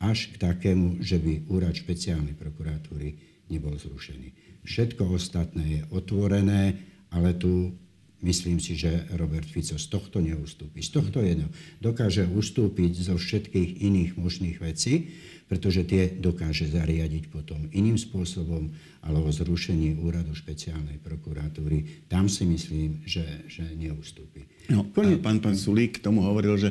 až 0.00 0.32
k 0.32 0.40
takému, 0.40 1.00
že 1.00 1.20
by 1.20 1.48
úrad 1.48 1.76
špeciálnej 1.76 2.36
prokuratúry 2.36 3.16
nebol 3.48 3.76
zrušený. 3.76 4.60
Všetko 4.64 5.16
ostatné 5.16 5.64
je 5.64 5.80
otvorené, 5.92 6.89
ale 7.10 7.34
tu 7.34 7.74
myslím 8.20 8.60
si, 8.60 8.76
že 8.76 9.08
Robert 9.16 9.48
Fico 9.48 9.76
z 9.80 9.86
tohto 9.88 10.20
neustúpi. 10.20 10.84
Z 10.84 11.00
tohto 11.00 11.24
jedno 11.24 11.48
dokáže 11.80 12.28
ustúpiť 12.28 12.92
zo 13.10 13.16
všetkých 13.16 13.80
iných 13.80 14.10
možných 14.20 14.60
vecí, 14.60 15.12
pretože 15.50 15.82
tie 15.82 16.06
dokáže 16.06 16.70
zariadiť 16.70 17.26
potom 17.26 17.66
iným 17.74 17.98
spôsobom, 17.98 18.70
alebo 19.02 19.34
zrušení 19.34 19.98
úradu 19.98 20.30
špeciálnej 20.30 21.02
prokuratúry. 21.02 22.06
Tam 22.06 22.30
si 22.30 22.46
myslím, 22.46 23.02
že, 23.02 23.48
že 23.50 23.66
neustúpi. 23.74 24.46
No, 24.70 24.86
pán, 24.86 25.18
pán 25.18 25.56
Sulík 25.58 25.98
tomu 25.98 26.22
hovoril, 26.22 26.54
že 26.54 26.70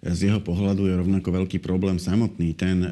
z 0.00 0.32
jeho 0.32 0.40
pohľadu 0.40 0.88
je 0.88 0.94
rovnako 0.96 1.28
veľký 1.28 1.58
problém 1.60 2.00
samotný 2.00 2.56
ten 2.56 2.86
e, 2.86 2.90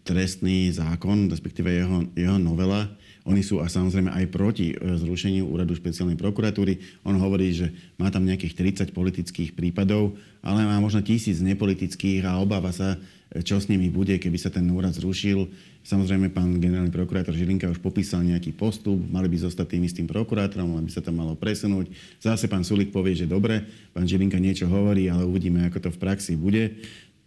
trestný 0.00 0.72
zákon, 0.72 1.28
respektíve 1.28 1.68
jeho, 1.68 2.08
jeho 2.16 2.38
novela. 2.40 2.88
Oni 3.22 3.38
sú 3.44 3.62
a 3.62 3.70
samozrejme 3.70 4.10
aj 4.10 4.34
proti 4.34 4.74
e, 4.74 4.76
zrušeniu 4.98 5.46
úradu 5.46 5.78
špeciálnej 5.78 6.18
prokuratúry. 6.18 6.82
On 7.06 7.14
hovorí, 7.14 7.54
že 7.54 7.70
má 7.94 8.10
tam 8.10 8.26
nejakých 8.26 8.88
30 8.88 8.96
politických 8.96 9.54
prípadov, 9.54 10.18
ale 10.42 10.66
má 10.66 10.82
možno 10.82 11.06
tisíc 11.06 11.38
nepolitických 11.38 12.26
a 12.26 12.42
obáva 12.42 12.74
sa, 12.74 12.98
čo 13.40 13.62
s 13.62 13.70
nimi 13.70 13.88
bude, 13.88 14.18
keby 14.18 14.36
sa 14.36 14.50
ten 14.50 14.66
úrad 14.68 14.92
zrušil. 14.92 15.48
Samozrejme, 15.86 16.34
pán 16.34 16.58
generálny 16.60 16.90
prokurátor 16.90 17.32
Žilinka 17.32 17.70
už 17.70 17.80
popísal 17.80 18.26
nejaký 18.26 18.52
postup, 18.52 18.98
mali 19.08 19.30
by 19.30 19.48
zostať 19.48 19.72
tým 19.72 19.86
istým 19.88 20.06
prokurátorom, 20.10 20.76
aby 20.76 20.90
sa 20.92 21.00
to 21.00 21.14
malo 21.14 21.38
presunúť. 21.38 21.94
Zase 22.20 22.50
pán 22.50 22.66
Sulik 22.66 22.90
povie, 22.92 23.16
že 23.16 23.30
dobre, 23.30 23.64
pán 23.94 24.04
Žilinka 24.04 24.36
niečo 24.36 24.68
hovorí, 24.68 25.08
ale 25.08 25.24
uvidíme, 25.24 25.64
ako 25.64 25.78
to 25.78 25.90
v 25.94 26.00
praxi 26.02 26.34
bude. 26.36 26.76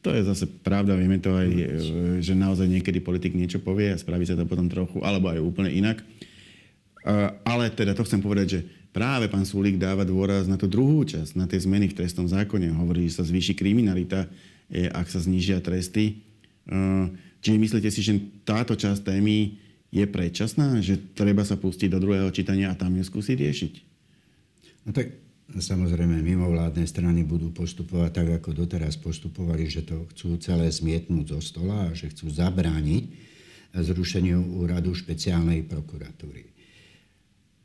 To 0.06 0.14
je 0.14 0.22
zase 0.22 0.46
pravda, 0.46 0.94
vieme 0.94 1.18
to 1.18 1.34
aj, 1.34 1.50
že 2.22 2.38
naozaj 2.38 2.70
niekedy 2.70 3.02
politik 3.02 3.34
niečo 3.34 3.58
povie 3.58 3.90
a 3.90 3.98
spraví 3.98 4.22
sa 4.22 4.38
to 4.38 4.46
potom 4.46 4.70
trochu, 4.70 5.02
alebo 5.02 5.34
aj 5.34 5.42
úplne 5.42 5.74
inak. 5.74 6.06
Ale 7.42 7.74
teda 7.74 7.98
to 7.98 8.06
chcem 8.06 8.22
povedať, 8.22 8.48
že 8.54 8.60
práve 8.94 9.26
pán 9.26 9.50
Sulík 9.50 9.82
dáva 9.82 10.06
dôraz 10.06 10.46
na 10.46 10.62
tú 10.62 10.70
druhú 10.70 11.02
časť, 11.10 11.34
na 11.34 11.50
tie 11.50 11.58
zmeny 11.58 11.90
v 11.90 11.98
trestnom 11.98 12.30
zákone. 12.30 12.70
Hovorí, 12.78 13.10
že 13.10 13.18
sa 13.18 13.26
zvýši 13.26 13.58
kriminalita, 13.58 14.30
ak 14.94 15.10
sa 15.10 15.18
znižia 15.26 15.58
tresty. 15.66 16.22
Čiže 17.42 17.58
myslíte 17.58 17.90
si, 17.90 18.06
že 18.06 18.14
táto 18.46 18.78
časť 18.78 19.10
témy 19.10 19.58
je 19.90 20.06
predčasná, 20.06 20.86
že 20.86 21.02
treba 21.18 21.42
sa 21.42 21.58
pustiť 21.58 21.90
do 21.90 21.98
druhého 21.98 22.30
čítania 22.30 22.70
a 22.70 22.78
tam 22.78 22.94
ju 22.94 23.02
skúsiť 23.02 23.38
riešiť? 23.42 23.74
No 24.86 24.94
tak 24.94 25.18
samozrejme 25.54 26.26
mimovládne 26.26 26.90
strany 26.90 27.22
budú 27.22 27.54
postupovať 27.54 28.12
tak, 28.12 28.28
ako 28.42 28.66
doteraz 28.66 28.98
postupovali, 28.98 29.70
že 29.70 29.86
to 29.86 30.10
chcú 30.14 30.42
celé 30.42 30.72
zmietnúť 30.74 31.38
zo 31.38 31.40
stola 31.42 31.90
a 31.90 31.94
že 31.94 32.10
chcú 32.10 32.34
zabrániť 32.34 33.04
zrušeniu 33.76 34.56
úradu 34.58 34.96
špeciálnej 34.96 35.68
prokuratúry. 35.68 36.50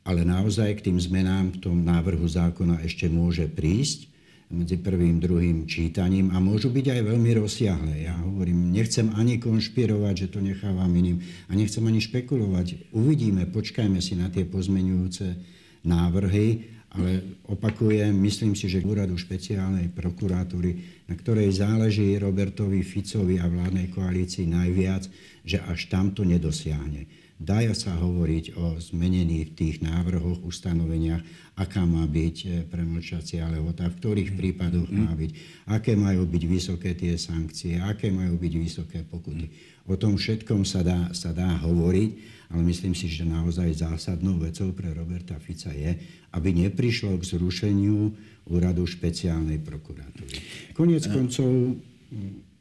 Ale 0.05 0.27
naozaj 0.27 0.81
k 0.81 0.91
tým 0.91 0.99
zmenám 0.99 1.55
v 1.55 1.61
tom 1.61 1.77
návrhu 1.87 2.27
zákona 2.27 2.83
ešte 2.83 3.07
môže 3.07 3.47
prísť 3.47 4.11
medzi 4.51 4.75
prvým 4.83 5.23
a 5.23 5.23
druhým 5.23 5.59
čítaním 5.71 6.35
a 6.35 6.43
môžu 6.43 6.75
byť 6.75 6.87
aj 6.91 7.01
veľmi 7.07 7.31
rozsiahle. 7.39 7.95
Ja 8.03 8.19
hovorím, 8.19 8.75
nechcem 8.75 9.15
ani 9.15 9.39
konšpirovať, 9.39 10.27
že 10.27 10.31
to 10.35 10.43
nechávam 10.43 10.91
iným 10.91 11.23
a 11.47 11.55
nechcem 11.55 11.87
ani 11.87 12.03
špekulovať. 12.03 12.91
Uvidíme, 12.91 13.47
počkajme 13.47 14.03
si 14.03 14.19
na 14.19 14.27
tie 14.27 14.43
pozmenujúce 14.43 15.39
návrhy, 15.87 16.80
ale 16.91 17.39
opakujem, 17.47 18.11
myslím 18.11 18.59
si, 18.59 18.67
že 18.67 18.83
úradu 18.83 19.15
špeciálnej 19.15 19.95
prokuratúry, 19.95 21.05
na 21.07 21.15
ktorej 21.15 21.63
záleží 21.63 22.19
Robertovi 22.19 22.83
Ficovi 22.83 23.39
a 23.39 23.47
vládnej 23.47 23.95
koalícii 23.95 24.51
najviac, 24.51 25.07
že 25.47 25.63
až 25.63 25.87
tam 25.87 26.11
to 26.11 26.27
nedosiahne 26.27 27.20
Dá 27.41 27.65
sa 27.73 27.97
hovoriť 27.97 28.53
o 28.61 28.77
zmenených 28.77 29.57
tých 29.57 29.77
návrhoch, 29.81 30.45
ustanoveniach, 30.45 31.25
aká 31.57 31.89
má 31.89 32.05
byť 32.05 32.37
e, 32.45 32.49
premlčacia 32.69 33.49
lehota, 33.49 33.89
v 33.89 33.97
ktorých 33.97 34.37
prípadoch 34.37 34.93
má 34.93 35.09
byť, 35.17 35.31
aké 35.73 35.97
majú 35.97 36.29
byť 36.29 36.43
vysoké 36.45 36.93
tie 36.93 37.17
sankcie, 37.17 37.81
aké 37.81 38.13
majú 38.13 38.37
byť 38.37 38.53
vysoké 38.61 38.99
pokuty. 39.09 39.49
O 39.89 39.97
tom 39.97 40.21
všetkom 40.21 40.69
sa 40.69 40.85
dá, 40.85 41.09
sa 41.17 41.33
dá 41.33 41.57
hovoriť, 41.65 42.11
ale 42.53 42.61
myslím 42.69 42.93
si, 42.93 43.09
že 43.09 43.25
naozaj 43.25 43.73
zásadnou 43.89 44.37
vecou 44.37 44.69
pre 44.77 44.93
Roberta 44.93 45.41
Fica 45.41 45.73
je, 45.73 45.97
aby 46.37 46.53
neprišlo 46.53 47.17
k 47.17 47.25
zrušeniu 47.25 48.13
úradu 48.53 48.85
špeciálnej 48.85 49.65
prokuratúry. 49.65 50.37
Konec 50.77 51.09
koncov 51.09 51.81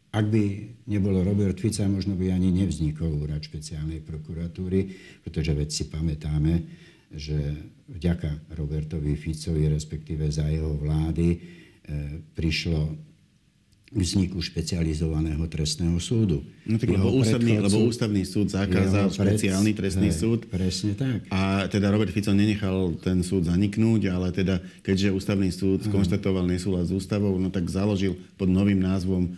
ak 0.09 0.25
by 0.25 0.43
nebolo 0.89 1.21
Robert 1.21 1.61
Fica, 1.61 1.85
možno 1.85 2.17
by 2.17 2.33
ani 2.33 2.49
nevznikol 2.49 3.13
úrad 3.13 3.45
špeciálnej 3.45 4.01
prokuratúry, 4.01 4.89
pretože 5.21 5.53
veď 5.53 5.69
si 5.69 5.83
pamätáme, 5.85 6.53
že 7.13 7.37
vďaka 7.89 8.53
Robertovi 8.57 9.13
Ficovi, 9.13 9.69
respektíve 9.69 10.25
za 10.29 10.49
jeho 10.49 10.73
vlády, 10.77 11.27
e, 11.33 11.37
prišlo 12.33 13.09
k 13.89 13.97
vzniku 13.97 14.37
špecializovaného 14.37 15.41
trestného 15.49 15.97
súdu. 15.97 16.45
No 16.61 16.77
tak 16.77 16.93
lebo 16.93 17.09
ústavný, 17.09 17.57
lebo 17.57 17.89
ústavný 17.89 18.21
súd 18.21 18.53
zakázal 18.53 19.09
pred... 19.09 19.17
špeciálny 19.33 19.71
trestný 19.73 20.13
hej, 20.13 20.17
súd. 20.21 20.45
Presne 20.45 20.93
tak. 20.93 21.25
A 21.33 21.65
teda 21.65 21.89
Robert 21.89 22.13
Fico 22.13 22.29
nenechal 22.29 22.93
ten 23.01 23.25
súd 23.25 23.49
zaniknúť, 23.49 24.13
ale 24.13 24.29
teda 24.29 24.61
keďže 24.85 25.09
ústavný 25.09 25.49
súd 25.49 25.89
skonštatoval 25.89 26.45
nesúhlas 26.45 26.93
s 26.93 26.93
ústavou, 26.93 27.33
no 27.41 27.49
tak 27.49 27.65
založil 27.65 28.13
pod 28.37 28.45
novým 28.45 28.77
názvom 28.77 29.33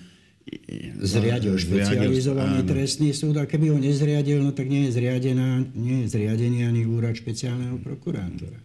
zriadil 1.02 1.56
špecializovaný 1.56 2.64
áno. 2.64 2.68
trestný 2.68 3.16
súd 3.16 3.40
a 3.40 3.48
keby 3.48 3.72
ho 3.72 3.80
nezriadil, 3.80 4.44
no 4.44 4.52
tak 4.52 4.68
nie 4.68 4.88
je, 4.88 5.00
zriadená, 5.00 5.64
nie 5.76 6.04
je 6.04 6.12
zriadený 6.12 6.68
ani 6.68 6.84
úrad 6.84 7.16
špeciálneho 7.16 7.80
prokurátora. 7.80 8.60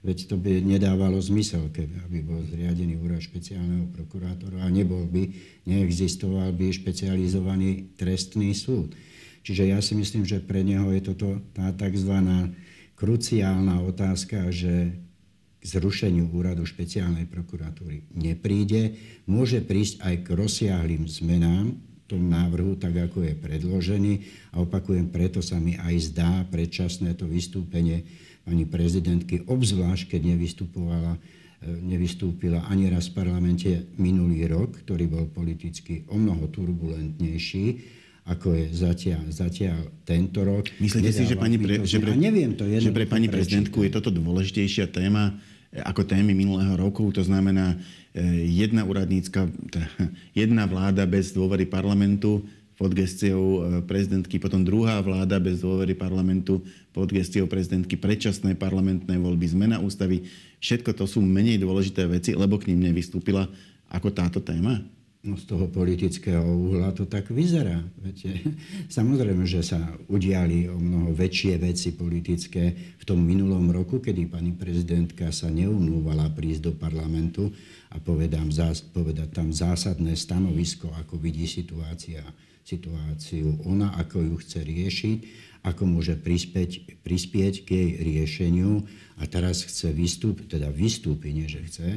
Veď 0.00 0.32
to 0.32 0.40
by 0.40 0.64
nedávalo 0.64 1.20
zmysel, 1.20 1.68
keby 1.68 2.08
aby 2.08 2.18
bol 2.24 2.40
zriadený 2.48 2.96
úrad 2.96 3.20
špeciálneho 3.20 3.92
prokurátora 3.92 4.64
a 4.64 4.68
nebol 4.72 5.04
by, 5.04 5.28
neexistoval 5.68 6.56
by 6.56 6.72
špecializovaný 6.72 7.96
trestný 8.00 8.56
súd. 8.56 8.96
Čiže 9.44 9.72
ja 9.72 9.80
si 9.84 9.92
myslím, 9.96 10.24
že 10.24 10.40
pre 10.40 10.64
neho 10.64 10.88
je 10.92 11.00
toto 11.04 11.40
tá 11.52 11.72
tzv. 11.72 12.16
kruciálna 12.96 13.80
otázka, 13.84 14.48
že 14.52 14.96
k 15.60 15.64
zrušeniu 15.68 16.32
úradu 16.32 16.64
špeciálnej 16.64 17.28
prokuratúry 17.28 18.08
nepríde. 18.16 18.96
Môže 19.28 19.60
prísť 19.60 20.00
aj 20.00 20.14
k 20.24 20.28
rozsiahlým 20.32 21.04
zmenám 21.04 21.76
tom 22.10 22.26
návrhu, 22.26 22.74
tak 22.74 22.98
ako 22.98 23.22
je 23.22 23.34
predložený. 23.38 24.12
A 24.58 24.66
opakujem, 24.66 25.14
preto 25.14 25.38
sa 25.38 25.62
mi 25.62 25.78
aj 25.78 26.10
zdá 26.10 26.42
predčasné 26.50 27.14
to 27.14 27.30
vystúpenie 27.30 28.02
pani 28.42 28.66
prezidentky, 28.66 29.46
obzvlášť 29.46 30.16
keď 30.16 30.34
nevystupovala 30.34 31.14
e, 31.14 31.18
nevystúpila 31.70 32.66
ani 32.66 32.90
raz 32.90 33.14
v 33.14 33.22
parlamente 33.22 33.70
minulý 33.94 34.50
rok, 34.50 34.82
ktorý 34.82 35.06
bol 35.06 35.30
politicky 35.30 36.02
o 36.10 36.18
mnoho 36.18 36.50
turbulentnejší 36.50 38.00
ako 38.30 38.52
je 38.52 38.64
zatiaľ, 38.70 39.26
zatiaľ 39.32 39.80
tento 40.06 40.44
rok. 40.44 40.68
Myslíte 40.78 41.10
si, 41.10 41.24
že, 41.26 41.34
pani 41.34 41.56
pre, 41.56 41.82
že, 41.82 41.98
pre, 41.98 42.14
neviem 42.14 42.52
to 42.54 42.62
že 42.68 42.92
pre 42.94 43.08
pani 43.08 43.26
prezidentku 43.26 43.82
je 43.82 43.90
toto 43.90 44.12
dôležitejšia 44.12 44.92
téma 44.92 45.34
ako 45.70 46.02
témy 46.02 46.34
minulého 46.34 46.74
roku. 46.74 47.06
To 47.14 47.22
znamená 47.22 47.78
e, 48.10 48.46
jedna 48.50 48.82
úradnícka, 48.82 49.46
teda 49.70 49.88
jedna 50.40 50.66
vláda 50.66 51.06
bez 51.06 51.30
dôvery 51.30 51.66
parlamentu 51.66 52.42
pod 52.74 52.90
gestiou 52.90 53.62
e, 53.62 53.84
prezidentky, 53.86 54.42
potom 54.42 54.66
druhá 54.66 54.98
vláda 54.98 55.38
bez 55.38 55.62
dôvery 55.62 55.94
parlamentu 55.94 56.64
pod 56.90 57.06
gestiou 57.14 57.46
prezidentky, 57.46 57.94
predčasné 57.94 58.58
parlamentné 58.58 59.14
voľby, 59.14 59.46
zmena 59.46 59.78
ústavy. 59.78 60.26
Všetko 60.58 60.90
to 60.96 61.06
sú 61.06 61.22
menej 61.22 61.62
dôležité 61.62 62.02
veci, 62.10 62.34
lebo 62.34 62.58
k 62.58 62.74
ním 62.74 62.90
nevystúpila 62.90 63.46
ako 63.86 64.10
táto 64.10 64.42
téma? 64.42 64.82
No 65.20 65.36
z 65.36 65.52
toho 65.52 65.68
politického 65.68 66.40
uhla 66.40 66.96
to 66.96 67.04
tak 67.04 67.28
vyzerá. 67.28 67.76
Viete, 68.00 68.40
samozrejme, 68.96 69.44
že 69.44 69.60
sa 69.60 69.76
udiali 70.08 70.64
o 70.72 70.80
mnoho 70.80 71.12
väčšie 71.12 71.60
veci 71.60 71.92
politické 71.92 72.72
v 72.96 73.04
tom 73.04 73.20
minulom 73.20 73.68
roku, 73.68 74.00
kedy 74.00 74.32
pani 74.32 74.56
prezidentka 74.56 75.28
sa 75.28 75.52
neumlúvala 75.52 76.32
prísť 76.32 76.62
do 76.64 76.72
parlamentu 76.72 77.52
a 77.92 78.00
povedám, 78.00 78.48
povedať 78.96 79.28
tam 79.36 79.52
zásadné 79.52 80.16
stanovisko, 80.16 80.88
ako 80.96 81.20
vidí 81.20 81.44
situácia, 81.44 82.24
situáciu 82.64 83.60
ona, 83.68 83.92
ako 84.00 84.24
ju 84.24 84.34
chce 84.40 84.64
riešiť, 84.64 85.18
ako 85.68 85.82
môže 85.84 86.16
prispieť, 86.16 87.04
prispieť 87.04 87.68
k 87.68 87.68
jej 87.68 87.90
riešeniu 88.00 88.88
a 89.20 89.28
teraz 89.28 89.68
chce 89.68 89.92
vystúpiť, 89.92 90.56
teda 90.56 90.72
vystúpiť, 90.72 91.32
nie 91.36 91.44
že 91.44 91.60
chce, 91.68 91.88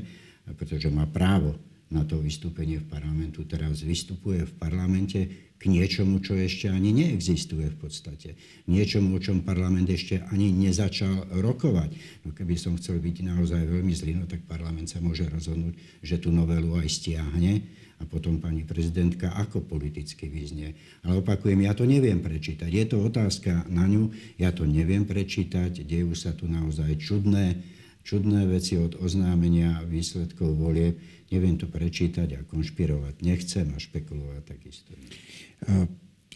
pretože 0.60 0.92
má 0.92 1.08
právo 1.08 1.56
na 1.92 2.08
to 2.08 2.22
vystúpenie 2.22 2.80
v 2.80 2.90
parlamentu. 2.90 3.44
Teraz 3.44 3.84
vystupuje 3.84 4.48
v 4.48 4.54
parlamente 4.56 5.20
k 5.64 5.72
niečomu, 5.72 6.20
čo 6.20 6.36
ešte 6.36 6.68
ani 6.68 6.92
neexistuje 6.92 7.72
v 7.72 7.78
podstate. 7.80 8.36
Niečomu, 8.68 9.16
o 9.16 9.24
čom 9.24 9.48
parlament 9.48 9.88
ešte 9.88 10.20
ani 10.28 10.52
nezačal 10.52 11.40
rokovať. 11.40 11.96
No 12.28 12.36
keby 12.36 12.60
som 12.60 12.76
chcel 12.76 13.00
byť 13.00 13.32
naozaj 13.32 13.64
veľmi 13.64 13.96
zlý, 13.96 14.20
no 14.20 14.26
tak 14.28 14.44
parlament 14.44 14.92
sa 14.92 15.00
môže 15.00 15.24
rozhodnúť, 15.24 16.04
že 16.04 16.20
tú 16.20 16.36
novelu 16.36 16.68
aj 16.84 16.88
stiahne 16.92 17.64
a 18.02 18.04
potom 18.04 18.44
pani 18.44 18.68
prezidentka 18.68 19.32
ako 19.40 19.64
politicky 19.64 20.28
vyznie. 20.28 20.76
Ale 21.08 21.24
opakujem, 21.24 21.64
ja 21.64 21.72
to 21.72 21.88
neviem 21.88 22.20
prečítať. 22.20 22.68
Je 22.68 22.84
to 22.84 23.00
otázka 23.00 23.64
na 23.72 23.88
ňu, 23.88 24.12
ja 24.36 24.52
to 24.52 24.68
neviem 24.68 25.08
prečítať, 25.08 25.88
dejú 25.88 26.12
sa 26.12 26.36
tu 26.36 26.52
naozaj 26.52 27.00
čudné, 27.00 27.64
čudné 28.04 28.46
veci 28.46 28.76
od 28.78 29.00
oznámenia 29.00 29.82
výsledkov 29.88 30.60
volieb 30.60 31.00
Neviem 31.34 31.58
to 31.58 31.66
prečítať 31.66 32.30
a 32.38 32.40
konšpirovať. 32.46 33.26
Nechcem 33.26 33.66
a 33.74 33.82
špekulovať 33.82 34.42
takisto. 34.46 34.94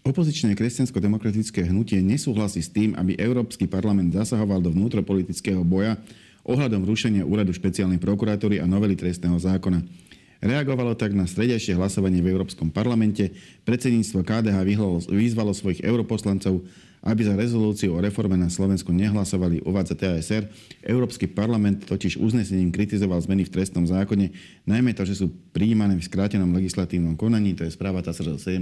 Opozičné 0.02 0.58
kresťansko-demokratické 0.58 1.70
hnutie 1.70 2.02
nesúhlasí 2.02 2.66
s 2.66 2.74
tým, 2.74 2.98
aby 2.98 3.14
Európsky 3.14 3.70
parlament 3.70 4.18
zasahoval 4.18 4.58
do 4.58 4.74
vnútropolitického 4.74 5.62
boja 5.62 6.02
ohľadom 6.42 6.82
rušenia 6.82 7.28
úradu 7.28 7.54
špeciálnej 7.54 8.02
prokuratúry 8.02 8.58
a 8.58 8.66
novely 8.66 8.98
trestného 8.98 9.38
zákona. 9.38 9.86
Reagovalo 10.42 10.98
tak 10.98 11.14
na 11.14 11.30
stredejšie 11.30 11.78
hlasovanie 11.78 12.24
v 12.26 12.34
Európskom 12.34 12.74
parlamente. 12.74 13.38
Predsedníctvo 13.70 14.26
KDH 14.26 14.58
vyzvalo 15.14 15.54
svojich 15.54 15.86
europoslancov, 15.86 16.66
aby 17.06 17.22
za 17.22 17.38
rezolúciu 17.38 17.94
o 17.94 18.02
reforme 18.02 18.36
na 18.36 18.50
Slovensku 18.50 18.90
nehlasovali, 18.90 19.62
uvádza 19.64 19.94
TASR. 19.94 20.50
Európsky 20.82 21.30
parlament 21.30 21.86
totiž 21.86 22.18
uznesením 22.18 22.74
kritizoval 22.74 23.22
zmeny 23.22 23.46
v 23.46 23.54
trestnom 23.54 23.86
zákone, 23.86 24.34
najmä 24.66 24.98
to, 24.98 25.06
že 25.06 25.22
sú 25.22 25.30
prijímané 25.54 25.94
v 25.94 26.08
skrátenom 26.08 26.50
legislatívnom 26.58 27.14
konaní, 27.14 27.54
to 27.54 27.64
je 27.64 27.76
správa 27.76 28.02
TASR 28.02 28.42
17. 28.42 28.58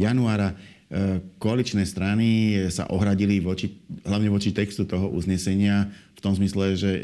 januára. 0.00 0.56
E, 0.90 1.22
koaličné 1.38 1.86
strany 1.86 2.56
sa 2.66 2.90
ohradili 2.90 3.38
voči, 3.38 3.70
hlavne 4.02 4.26
voči 4.26 4.50
textu 4.50 4.82
toho 4.82 5.06
uznesenia 5.12 5.86
v 6.16 6.20
tom 6.24 6.34
zmysle, 6.34 6.74
že 6.74 6.90
e, 6.90 7.00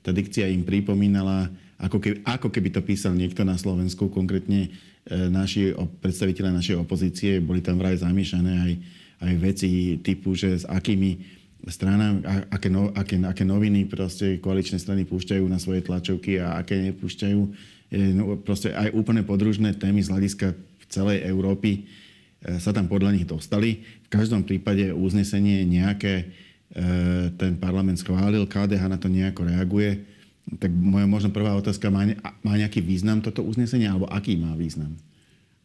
tá 0.00 0.14
dikcia 0.14 0.48
im 0.48 0.64
pripomínala, 0.64 1.52
ako 1.76 2.00
keby, 2.00 2.16
ako 2.24 2.48
keby 2.48 2.68
to 2.72 2.80
písal 2.80 3.12
niekto 3.12 3.44
na 3.44 3.60
Slovensku, 3.60 4.08
konkrétne 4.08 4.72
e, 5.04 5.28
naši 5.28 5.76
predstaviteľe 6.00 6.48
našej 6.48 6.80
opozície, 6.80 7.44
boli 7.44 7.60
tam 7.60 7.76
vraj 7.76 8.00
zamiešané 8.00 8.52
aj 8.56 8.72
aj 9.20 9.34
veci 9.36 10.00
typu, 10.00 10.32
že 10.32 10.60
s 10.60 10.64
akými 10.64 11.40
stranami, 11.68 12.24
aké, 12.48 12.72
no, 12.72 12.88
aké, 12.96 13.20
aké 13.20 13.44
noviny 13.44 13.84
proste 13.84 14.40
koaličné 14.40 14.80
strany 14.80 15.04
púšťajú 15.04 15.44
na 15.44 15.60
svoje 15.60 15.84
tlačovky 15.84 16.40
a 16.40 16.56
aké 16.64 16.80
nepúšťajú. 16.88 17.40
No, 18.16 18.38
proste 18.40 18.72
aj 18.72 18.96
úplne 18.96 19.20
podružné 19.26 19.76
témy 19.76 20.00
z 20.00 20.08
hľadiska 20.08 20.56
celej 20.88 21.22
Európy 21.26 21.70
e, 21.74 22.58
sa 22.58 22.72
tam 22.72 22.88
podľa 22.88 23.14
nich 23.14 23.26
dostali. 23.28 23.84
V 24.06 24.08
každom 24.08 24.42
prípade 24.42 24.90
uznesenie 24.90 25.62
nejaké 25.68 26.14
e, 26.16 26.24
ten 27.34 27.60
parlament 27.60 28.00
schválil, 28.00 28.48
KDH 28.48 28.82
na 28.88 28.98
to 28.98 29.12
nejako 29.12 29.46
reaguje. 29.46 30.02
Tak 30.58 30.70
moja 30.72 31.06
možno 31.06 31.30
prvá 31.30 31.54
otázka, 31.54 31.92
má, 31.92 32.08
má 32.42 32.54
nejaký 32.58 32.82
význam 32.82 33.22
toto 33.22 33.44
uznesenie, 33.44 33.86
alebo 33.86 34.08
aký 34.10 34.34
má 34.34 34.56
význam? 34.56 34.96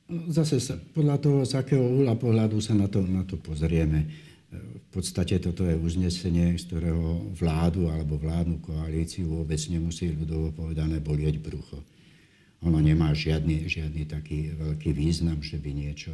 Zase 0.05 0.61
sa, 0.61 0.77
podľa 0.77 1.17
toho, 1.17 1.39
z 1.49 1.57
akého 1.57 1.81
uhla 1.81 2.13
pohľadu 2.13 2.61
sa 2.61 2.77
na 2.77 2.85
to, 2.85 3.01
na 3.01 3.25
to 3.25 3.41
pozrieme. 3.41 4.05
V 4.53 4.87
podstate 4.93 5.41
toto 5.41 5.65
je 5.65 5.75
uznesenie, 5.75 6.55
z 6.55 6.63
ktorého 6.69 7.33
vládu 7.33 7.89
alebo 7.89 8.15
vládnu 8.15 8.61
koalíciu 8.61 9.27
vôbec 9.27 9.57
nemusí 9.67 10.13
ľudovo 10.13 10.53
povedané 10.53 11.01
bolieť 11.01 11.41
brucho. 11.41 11.81
Ono 12.63 12.79
nemá 12.79 13.11
žiadny, 13.11 13.65
žiadny 13.65 14.05
taký 14.07 14.53
veľký 14.55 14.93
význam, 14.93 15.41
že 15.41 15.57
by 15.59 15.71
niečo 15.73 16.13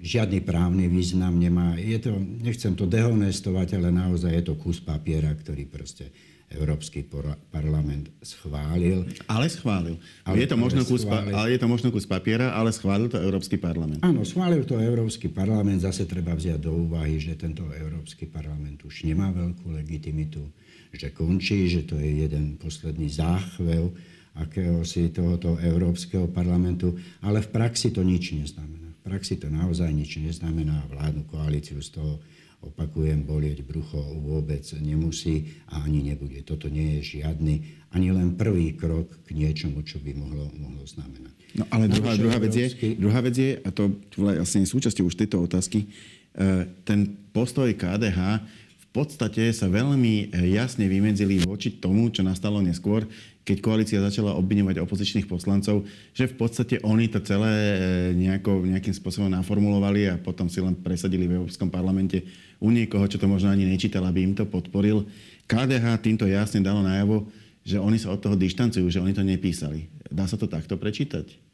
žiadny 0.00 0.40
právny 0.40 0.88
význam 0.88 1.36
nemá. 1.36 1.76
Je 1.76 1.98
to, 2.00 2.16
nechcem 2.16 2.72
to 2.78 2.88
dehonestovať, 2.88 3.76
ale 3.76 3.92
naozaj 3.92 4.32
je 4.32 4.44
to 4.48 4.54
kus 4.56 4.80
papiera, 4.80 5.34
ktorý 5.34 5.68
proste 5.68 6.08
Európsky 6.50 7.06
parlament 7.54 8.10
schválil. 8.26 9.06
Ale 9.30 9.46
schválil. 9.46 10.02
Ale, 10.26 10.42
je 10.42 10.50
to 10.50 10.58
možno 10.58 10.82
kus, 10.82 11.06
schválil. 11.06 11.30
ale 11.30 11.54
je 11.54 11.60
to 11.62 11.68
možno 11.70 11.88
kus 11.94 12.10
papiera, 12.10 12.50
ale 12.58 12.74
schválil 12.74 13.06
to 13.06 13.22
Európsky 13.22 13.54
parlament. 13.54 14.02
Áno, 14.02 14.26
schválil 14.26 14.66
to 14.66 14.74
Európsky 14.82 15.30
parlament. 15.30 15.78
Zase 15.78 16.10
treba 16.10 16.34
vziať 16.34 16.58
do 16.58 16.74
úvahy, 16.74 17.22
že 17.22 17.38
tento 17.38 17.70
Európsky 17.70 18.26
parlament 18.26 18.82
už 18.82 19.06
nemá 19.06 19.30
veľkú 19.30 19.70
legitimitu, 19.78 20.42
že 20.90 21.14
končí, 21.14 21.70
že 21.70 21.86
to 21.86 21.94
je 22.02 22.26
jeden 22.26 22.58
posledný 22.58 23.06
záchvev 23.06 23.94
akéhosi 24.34 25.14
tohoto 25.14 25.54
Európskeho 25.58 26.30
parlamentu, 26.30 26.98
ale 27.22 27.46
v 27.46 27.48
praxi 27.50 27.94
to 27.94 28.02
nič 28.02 28.34
neznamená. 28.34 28.90
V 29.00 29.00
praxi 29.06 29.38
to 29.38 29.46
naozaj 29.46 29.90
nič 29.90 30.18
neznamená. 30.18 30.86
Vládnu 30.90 31.30
koalíciu 31.30 31.78
z 31.78 31.94
toho 31.94 32.18
opakujem, 32.60 33.24
bolieť 33.24 33.64
brucho 33.64 33.96
vôbec 34.20 34.60
nemusí 34.80 35.56
a 35.72 35.80
ani 35.80 36.12
nebude. 36.12 36.44
Toto 36.44 36.68
nie 36.68 37.00
je 37.00 37.20
žiadny, 37.20 37.54
ani 37.96 38.08
len 38.12 38.36
prvý 38.36 38.76
krok 38.76 39.08
k 39.24 39.32
niečomu, 39.32 39.80
čo 39.80 39.96
by 39.98 40.12
mohlo, 40.12 40.52
mohlo 40.54 40.84
znamenať. 40.84 41.34
No 41.56 41.64
ale 41.72 41.90
druhá, 41.90 42.14
druhá, 42.14 42.38
vec 42.38 42.54
je, 42.54 42.94
druhá 42.94 43.20
vec 43.24 43.34
je, 43.34 43.58
a 43.58 43.68
to 43.74 43.90
vlastne 44.14 44.62
je 44.62 44.70
súčasťou 44.70 45.10
už 45.10 45.18
tejto 45.18 45.42
otázky, 45.42 45.82
e, 45.82 46.68
ten 46.86 47.10
postoj 47.34 47.66
KDH 47.74 48.44
podstate 48.90 49.54
sa 49.54 49.70
veľmi 49.70 50.34
e, 50.34 50.54
jasne 50.54 50.90
vymedzili 50.90 51.38
voči 51.46 51.78
tomu, 51.78 52.10
čo 52.10 52.26
nastalo 52.26 52.58
neskôr, 52.58 53.06
keď 53.46 53.56
koalícia 53.62 54.02
začala 54.02 54.34
obviňovať 54.36 54.82
opozičných 54.82 55.30
poslancov, 55.30 55.86
že 56.12 56.26
v 56.26 56.34
podstate 56.34 56.82
oni 56.82 57.06
to 57.06 57.22
celé 57.22 57.50
e, 57.50 57.76
nejako, 58.18 58.66
nejakým 58.66 58.94
spôsobom 58.94 59.30
naformulovali 59.30 60.10
a 60.10 60.18
potom 60.18 60.50
si 60.50 60.58
len 60.58 60.74
presadili 60.74 61.30
v 61.30 61.42
Európskom 61.42 61.70
parlamente 61.70 62.26
u 62.58 62.74
niekoho, 62.74 63.06
čo 63.06 63.18
to 63.18 63.30
možno 63.30 63.54
ani 63.54 63.64
nečítal, 63.66 64.02
aby 64.06 64.26
im 64.26 64.34
to 64.34 64.44
podporil. 64.44 65.06
KDH 65.46 65.86
týmto 66.02 66.26
jasne 66.26 66.58
dalo 66.58 66.82
najavo, 66.82 67.30
že 67.62 67.78
oni 67.78 67.98
sa 67.98 68.10
od 68.10 68.18
toho 68.18 68.34
dištancujú, 68.34 68.86
že 68.90 69.02
oni 69.02 69.14
to 69.14 69.22
nepísali. 69.22 69.86
Dá 70.10 70.26
sa 70.26 70.34
to 70.34 70.50
takto 70.50 70.74
prečítať? 70.74 71.50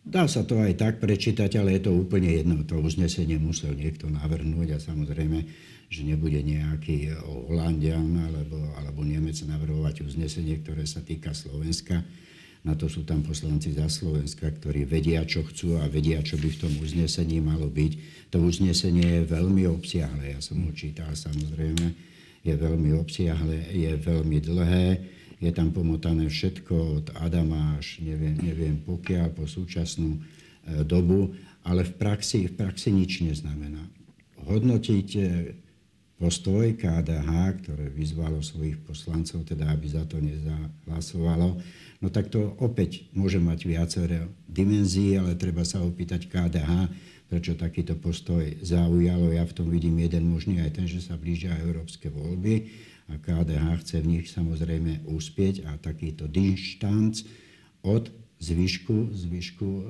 Dá 0.00 0.24
sa 0.24 0.48
to 0.48 0.56
aj 0.56 0.80
tak 0.80 0.94
prečítať, 0.96 1.60
ale 1.60 1.76
je 1.76 1.88
to 1.88 1.92
úplne 1.92 2.32
jedno. 2.32 2.64
To 2.64 2.80
uznesenie 2.80 3.36
musel 3.36 3.76
niekto 3.76 4.08
navrhnúť 4.08 4.76
a 4.76 4.78
samozrejme 4.80 5.44
že 5.90 6.06
nebude 6.06 6.38
nejaký 6.38 7.18
Holandian 7.50 8.14
alebo, 8.30 8.62
alebo 8.78 9.02
Nemec 9.02 9.34
navrhovať 9.42 10.06
uznesenie, 10.06 10.62
ktoré 10.62 10.86
sa 10.86 11.02
týka 11.02 11.34
Slovenska. 11.34 12.06
Na 12.62 12.78
to 12.78 12.86
sú 12.86 13.02
tam 13.02 13.26
poslanci 13.26 13.74
za 13.74 13.90
Slovenska, 13.90 14.46
ktorí 14.46 14.86
vedia, 14.86 15.26
čo 15.26 15.42
chcú 15.42 15.82
a 15.82 15.90
vedia, 15.90 16.22
čo 16.22 16.38
by 16.38 16.46
v 16.46 16.60
tom 16.62 16.72
uznesení 16.78 17.42
malo 17.42 17.66
byť. 17.66 17.92
To 18.30 18.38
uznesenie 18.38 19.18
je 19.18 19.22
veľmi 19.26 19.66
obsiahle. 19.66 20.30
Ja 20.30 20.38
som 20.38 20.62
ho 20.62 20.70
čítal 20.70 21.10
samozrejme. 21.10 21.90
Je 22.46 22.54
veľmi 22.54 22.94
obsiahle, 22.94 23.74
je 23.74 23.90
veľmi 23.98 24.38
dlhé. 24.46 24.86
Je 25.42 25.50
tam 25.50 25.72
pomotané 25.74 26.28
všetko 26.30 26.74
od 27.02 27.06
Adama 27.18 27.80
až 27.80 28.04
neviem, 28.04 28.36
neviem 28.38 28.76
pokiaľ 28.84 29.32
po 29.32 29.48
súčasnú 29.48 30.20
e, 30.20 30.20
dobu, 30.84 31.32
ale 31.64 31.82
v 31.88 31.96
praxi, 31.96 32.44
v 32.44 32.60
praxi 32.60 32.92
nič 32.92 33.24
neznamená. 33.24 33.80
Hodnotiť 34.44 35.08
e, 35.16 35.20
postoj 36.20 36.76
KDH, 36.76 37.64
ktoré 37.64 37.88
vyzvalo 37.88 38.44
svojich 38.44 38.76
poslancov, 38.84 39.48
teda 39.48 39.72
aby 39.72 39.88
za 39.88 40.04
to 40.04 40.20
nezahlasovalo, 40.20 41.56
no 42.04 42.06
tak 42.12 42.28
to 42.28 42.52
opäť 42.60 43.08
môže 43.16 43.40
mať 43.40 43.64
viaceré 43.64 44.28
dimenzií, 44.44 45.16
ale 45.16 45.40
treba 45.40 45.64
sa 45.64 45.80
opýtať 45.80 46.28
KDH, 46.28 46.92
prečo 47.32 47.56
takýto 47.56 47.96
postoj 47.96 48.44
zaujalo. 48.60 49.32
Ja 49.32 49.48
v 49.48 49.56
tom 49.56 49.72
vidím 49.72 49.96
jeden 50.04 50.28
možný 50.28 50.60
aj 50.60 50.76
ten, 50.76 50.86
že 50.90 51.00
sa 51.00 51.16
blížia 51.16 51.56
európske 51.64 52.12
voľby 52.12 52.68
a 53.08 53.16
KDH 53.16 53.80
chce 53.80 53.96
v 54.04 54.10
nich 54.20 54.26
samozrejme 54.28 55.08
úspieť 55.08 55.64
a 55.72 55.80
takýto 55.80 56.28
dištanc 56.28 57.24
od 57.80 58.12
zvyšku, 58.44 59.14
zvyšku 59.16 59.68
e, 59.68 59.84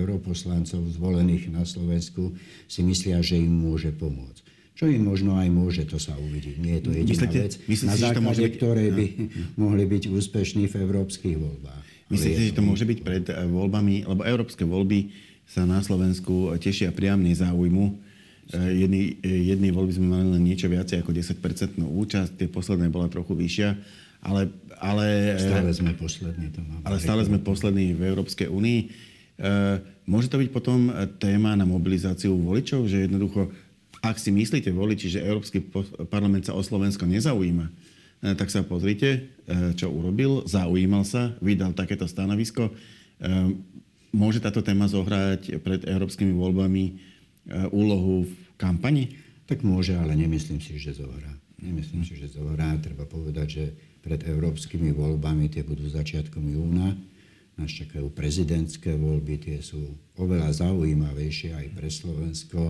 europoslancov 0.00 0.80
zvolených 0.96 1.50
na 1.52 1.68
Slovensku 1.68 2.32
si 2.70 2.80
myslia, 2.86 3.20
že 3.20 3.36
im 3.36 3.52
môže 3.52 3.90
pomôcť. 3.92 4.51
Čo 4.82 4.90
im 4.90 5.06
možno 5.06 5.38
aj 5.38 5.46
môže, 5.46 5.86
to 5.86 5.94
sa 6.02 6.18
uvidí. 6.18 6.58
Nie 6.58 6.82
je 6.82 6.82
to 6.82 6.90
jediná 6.90 7.14
myslíte, 7.14 7.38
vec, 7.38 7.54
myslíte, 7.70 7.86
na 7.86 7.96
základe 8.02 8.26
môže 8.26 8.42
byť... 8.42 8.54
ktorej 8.58 8.88
by 8.90 9.06
no. 9.14 9.42
mohli 9.62 9.84
byť 9.86 10.02
úspešní 10.10 10.66
v 10.66 10.74
európskych 10.74 11.36
voľbách. 11.38 11.84
Myslíte, 12.10 12.40
že 12.50 12.58
to 12.58 12.66
môže 12.66 12.82
byť 12.82 12.98
pred 13.06 13.24
eh, 13.30 13.46
voľbami, 13.46 14.10
lebo 14.10 14.26
európske 14.26 14.66
voľby 14.66 15.14
sa 15.46 15.62
na 15.70 15.78
Slovensku 15.86 16.50
tešia 16.58 16.90
priam 16.90 17.22
nezáujmu. 17.22 17.94
Eh, 18.50 18.82
jedný, 18.82 19.22
eh, 19.22 19.54
jedný 19.54 19.70
voľby 19.70 20.02
sme 20.02 20.18
mali 20.18 20.26
len 20.34 20.42
niečo 20.42 20.66
viacej 20.66 20.98
ako 20.98 21.14
10% 21.14 21.78
účasť, 21.78 22.42
tie 22.42 22.50
posledné 22.50 22.90
bola 22.90 23.06
trochu 23.06 23.38
vyššia, 23.38 23.78
ale... 24.26 24.50
ale 24.82 25.38
stále 25.38 25.70
sme 25.70 25.94
poslední. 25.94 26.50
To 26.58 26.60
ale 26.82 26.98
stále 26.98 27.22
sme 27.22 27.38
poslední 27.38 27.94
v 27.94 28.02
Európskej 28.02 28.50
únii. 28.50 28.80
Môže 30.10 30.26
to 30.26 30.42
byť 30.42 30.50
potom 30.50 30.90
téma 31.22 31.54
na 31.54 31.62
mobilizáciu 31.62 32.34
voličov, 32.34 32.90
že 32.90 33.06
jednoducho 33.06 33.50
ak 34.02 34.18
si 34.18 34.34
myslíte, 34.34 34.74
voliči, 34.74 35.14
že 35.14 35.22
Európsky 35.22 35.62
parlament 36.10 36.42
sa 36.42 36.58
o 36.58 36.62
Slovensko 36.62 37.06
nezaujíma, 37.06 37.66
e, 37.70 37.72
tak 38.34 38.50
sa 38.50 38.66
pozrite, 38.66 39.30
e, 39.46 39.78
čo 39.78 39.94
urobil. 39.94 40.42
Zaujímal 40.42 41.06
sa, 41.06 41.38
vydal 41.38 41.70
takéto 41.70 42.10
stanovisko. 42.10 42.66
E, 42.66 42.72
môže 44.10 44.42
táto 44.42 44.58
téma 44.58 44.90
zohrať 44.90 45.62
pred 45.62 45.86
európskymi 45.86 46.34
voľbami 46.34 46.84
úlohu 47.74 48.28
v 48.28 48.34
kampani? 48.54 49.18
Tak 49.46 49.66
môže, 49.66 49.98
ale 49.98 50.14
nemyslím 50.14 50.62
si, 50.62 50.78
že 50.78 50.94
zohrá. 50.94 51.32
Nemyslím 51.62 52.02
si, 52.06 52.14
že 52.18 52.30
zohrá. 52.30 52.74
Treba 52.78 53.06
povedať, 53.06 53.48
že 53.48 53.64
pred 54.02 54.22
európskymi 54.22 54.90
voľbami, 54.94 55.50
tie 55.50 55.62
budú 55.62 55.86
začiatkom 55.86 56.42
júna, 56.42 56.94
nás 57.56 57.70
čakajú 57.70 58.10
prezidentské 58.10 58.98
voľby, 58.98 59.38
tie 59.38 59.58
sú 59.62 59.80
oveľa 60.18 60.50
zaujímavejšie 60.66 61.54
aj 61.54 61.66
pre 61.72 61.88
Slovensko 61.88 62.60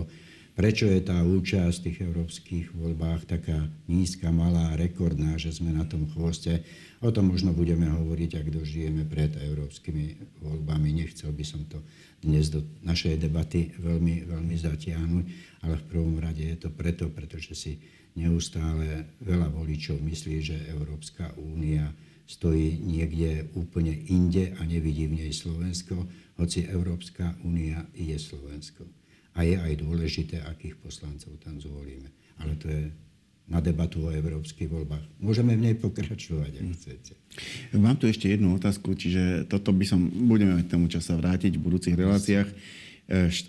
prečo 0.53 0.85
je 0.85 1.01
tá 1.01 1.17
účasť 1.25 1.75
v 1.81 1.85
tých 1.89 1.99
európskych 2.05 2.65
voľbách 2.77 3.25
taká 3.25 3.65
nízka, 3.89 4.29
malá, 4.29 4.77
rekordná, 4.77 5.37
že 5.41 5.49
sme 5.53 5.73
na 5.73 5.85
tom 5.85 6.05
chvoste. 6.13 6.61
O 7.01 7.09
tom 7.09 7.33
možno 7.33 7.51
budeme 7.51 7.89
hovoriť, 7.89 8.31
ak 8.39 8.47
dožijeme 8.53 9.03
pred 9.03 9.33
európskymi 9.33 10.39
voľbami. 10.45 10.93
Nechcel 10.93 11.33
by 11.33 11.45
som 11.45 11.65
to 11.65 11.81
dnes 12.21 12.53
do 12.53 12.63
našej 12.85 13.19
debaty 13.19 13.73
veľmi, 13.81 14.29
veľmi 14.29 14.55
zatiahnuť, 14.55 15.25
ale 15.67 15.75
v 15.75 15.87
prvom 15.89 16.15
rade 16.21 16.45
je 16.45 16.57
to 16.57 16.69
preto, 16.71 17.09
pretože 17.11 17.51
si 17.57 17.73
neustále 18.13 19.09
veľa 19.25 19.49
voličov 19.49 19.97
myslí, 19.99 20.37
že 20.39 20.69
Európska 20.69 21.33
únia 21.35 21.89
stojí 22.29 22.79
niekde 22.79 23.51
úplne 23.57 23.91
inde 24.07 24.55
a 24.55 24.61
nevidí 24.63 25.09
v 25.09 25.27
nej 25.27 25.31
Slovensko, 25.33 26.07
hoci 26.39 26.63
Európska 26.69 27.35
únia 27.43 27.83
je 27.91 28.15
Slovensko 28.15 29.02
a 29.33 29.39
je 29.41 29.57
aj 29.57 29.73
dôležité, 29.81 30.41
akých 30.45 30.77
poslancov 30.77 31.37
tam 31.41 31.57
zvolíme. 31.57 32.09
Ale 32.37 32.53
to 32.57 32.69
je 32.69 32.89
na 33.49 33.59
debatu 33.59 34.07
o 34.07 34.13
európskych 34.13 34.71
voľbách. 34.71 35.03
Môžeme 35.19 35.59
v 35.59 35.67
nej 35.67 35.75
pokračovať, 35.75 36.63
ak 36.63 36.67
chcete. 36.79 37.13
Mám 37.75 37.99
tu 37.99 38.07
ešte 38.07 38.31
jednu 38.31 38.55
otázku, 38.55 38.95
čiže 38.95 39.49
toto 39.51 39.75
by 39.75 39.83
som, 39.83 39.99
budeme 40.07 40.55
k 40.63 40.71
tomu 40.71 40.87
časa 40.87 41.19
vrátiť 41.19 41.59
v 41.59 41.65
budúcich 41.65 41.95
reláciách. 41.97 42.49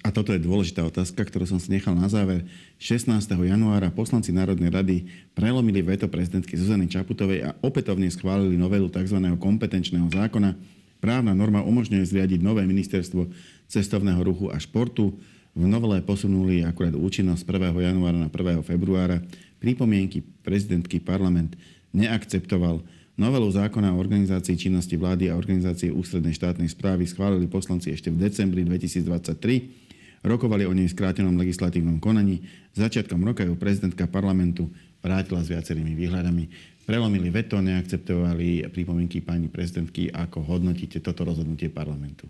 A 0.02 0.10
toto 0.10 0.34
je 0.34 0.42
dôležitá 0.42 0.82
otázka, 0.82 1.22
ktorú 1.22 1.46
som 1.46 1.62
si 1.62 1.70
nechal 1.70 1.94
na 1.94 2.10
záver. 2.10 2.42
16. 2.82 3.22
januára 3.22 3.86
poslanci 3.94 4.34
Národnej 4.34 4.66
rady 4.66 4.96
prelomili 5.30 5.78
veto 5.78 6.10
prezidentky 6.10 6.58
Zuzany 6.58 6.90
Čaputovej 6.90 7.46
a 7.46 7.54
opätovne 7.62 8.10
schválili 8.10 8.58
novelu 8.58 8.90
tzv. 8.90 9.14
kompetenčného 9.38 10.10
zákona. 10.10 10.58
Právna 10.98 11.38
norma 11.38 11.62
umožňuje 11.62 12.02
zriadiť 12.02 12.42
nové 12.42 12.66
ministerstvo 12.66 13.30
cestovného 13.70 14.18
ruchu 14.26 14.50
a 14.50 14.58
športu 14.58 15.14
v 15.54 15.64
novele 15.70 16.02
posunuli 16.02 16.66
akurát 16.66 16.98
účinnosť 16.98 17.46
1. 17.46 17.70
januára 17.78 18.18
na 18.18 18.26
1. 18.26 18.58
februára. 18.66 19.22
Pripomienky 19.62 20.20
prezidentky 20.42 20.98
parlament 20.98 21.54
neakceptoval. 21.94 22.82
Novelu 23.14 23.46
zákona 23.46 23.94
o 23.94 24.00
organizácii 24.02 24.58
činnosti 24.58 24.98
vlády 24.98 25.30
a 25.30 25.38
organizácie 25.38 25.94
ústrednej 25.94 26.34
štátnej 26.34 26.66
správy 26.66 27.06
schválili 27.06 27.46
poslanci 27.46 27.94
ešte 27.94 28.10
v 28.10 28.26
decembri 28.26 28.66
2023. 28.66 30.26
Rokovali 30.26 30.66
o 30.66 30.74
nej 30.74 30.90
v 30.90 30.94
skrátenom 30.98 31.38
legislatívnom 31.38 32.02
konaní. 32.02 32.42
Začiatkom 32.74 33.22
roka 33.22 33.46
ju 33.46 33.54
prezidentka 33.54 34.10
parlamentu 34.10 34.66
vrátila 34.98 35.38
s 35.46 35.52
viacerými 35.54 35.94
výhľadami. 35.94 36.74
prelomili 36.84 37.30
veto, 37.30 37.62
neakceptovali 37.62 38.66
pripomienky 38.74 39.22
pani 39.22 39.46
prezidentky. 39.46 40.10
Ako 40.10 40.42
hodnotíte 40.42 40.98
toto 40.98 41.22
rozhodnutie 41.22 41.70
parlamentu? 41.70 42.26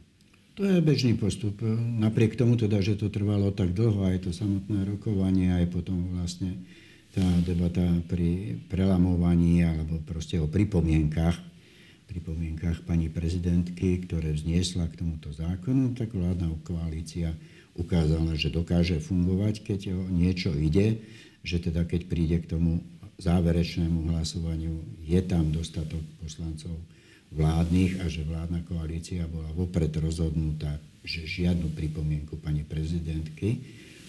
To 0.54 0.62
je 0.62 0.78
bežný 0.78 1.18
postup. 1.18 1.58
Napriek 1.98 2.38
tomu 2.38 2.54
teda, 2.54 2.78
že 2.78 2.94
to 2.94 3.10
trvalo 3.10 3.50
tak 3.50 3.74
dlho, 3.74 4.06
aj 4.06 4.22
to 4.22 4.30
samotné 4.30 4.86
rokovanie, 4.86 5.50
aj 5.50 5.66
potom 5.66 6.14
vlastne 6.14 6.62
tá 7.10 7.26
debata 7.42 7.82
pri 8.06 8.62
prelamovaní 8.70 9.66
alebo 9.66 9.98
proste 10.06 10.38
o 10.38 10.46
pripomienkach, 10.46 11.34
pripomienkach 12.06 12.86
pani 12.86 13.10
prezidentky, 13.10 14.06
ktoré 14.06 14.30
vzniesla 14.30 14.86
k 14.94 15.02
tomuto 15.02 15.34
zákonu, 15.34 15.98
tak 15.98 16.14
vládna 16.14 16.54
koalícia 16.62 17.34
ukázala, 17.74 18.38
že 18.38 18.54
dokáže 18.54 19.02
fungovať, 19.02 19.66
keď 19.66 19.80
o 19.90 20.06
niečo 20.06 20.54
ide, 20.54 21.02
že 21.42 21.58
teda 21.58 21.82
keď 21.82 22.06
príde 22.06 22.38
k 22.38 22.54
tomu 22.54 22.78
záverečnému 23.18 24.06
hlasovaniu, 24.14 25.02
je 25.02 25.18
tam 25.26 25.50
dostatok 25.50 26.02
poslancov 26.22 26.78
vládnych 27.34 28.00
a 28.00 28.06
že 28.06 28.22
vládna 28.22 28.62
koalícia 28.64 29.26
bola 29.26 29.50
vopred 29.52 29.90
rozhodnutá, 29.98 30.78
že 31.04 31.26
žiadnu 31.26 31.74
pripomienku 31.74 32.40
pani 32.40 32.64
prezidentky, 32.64 33.60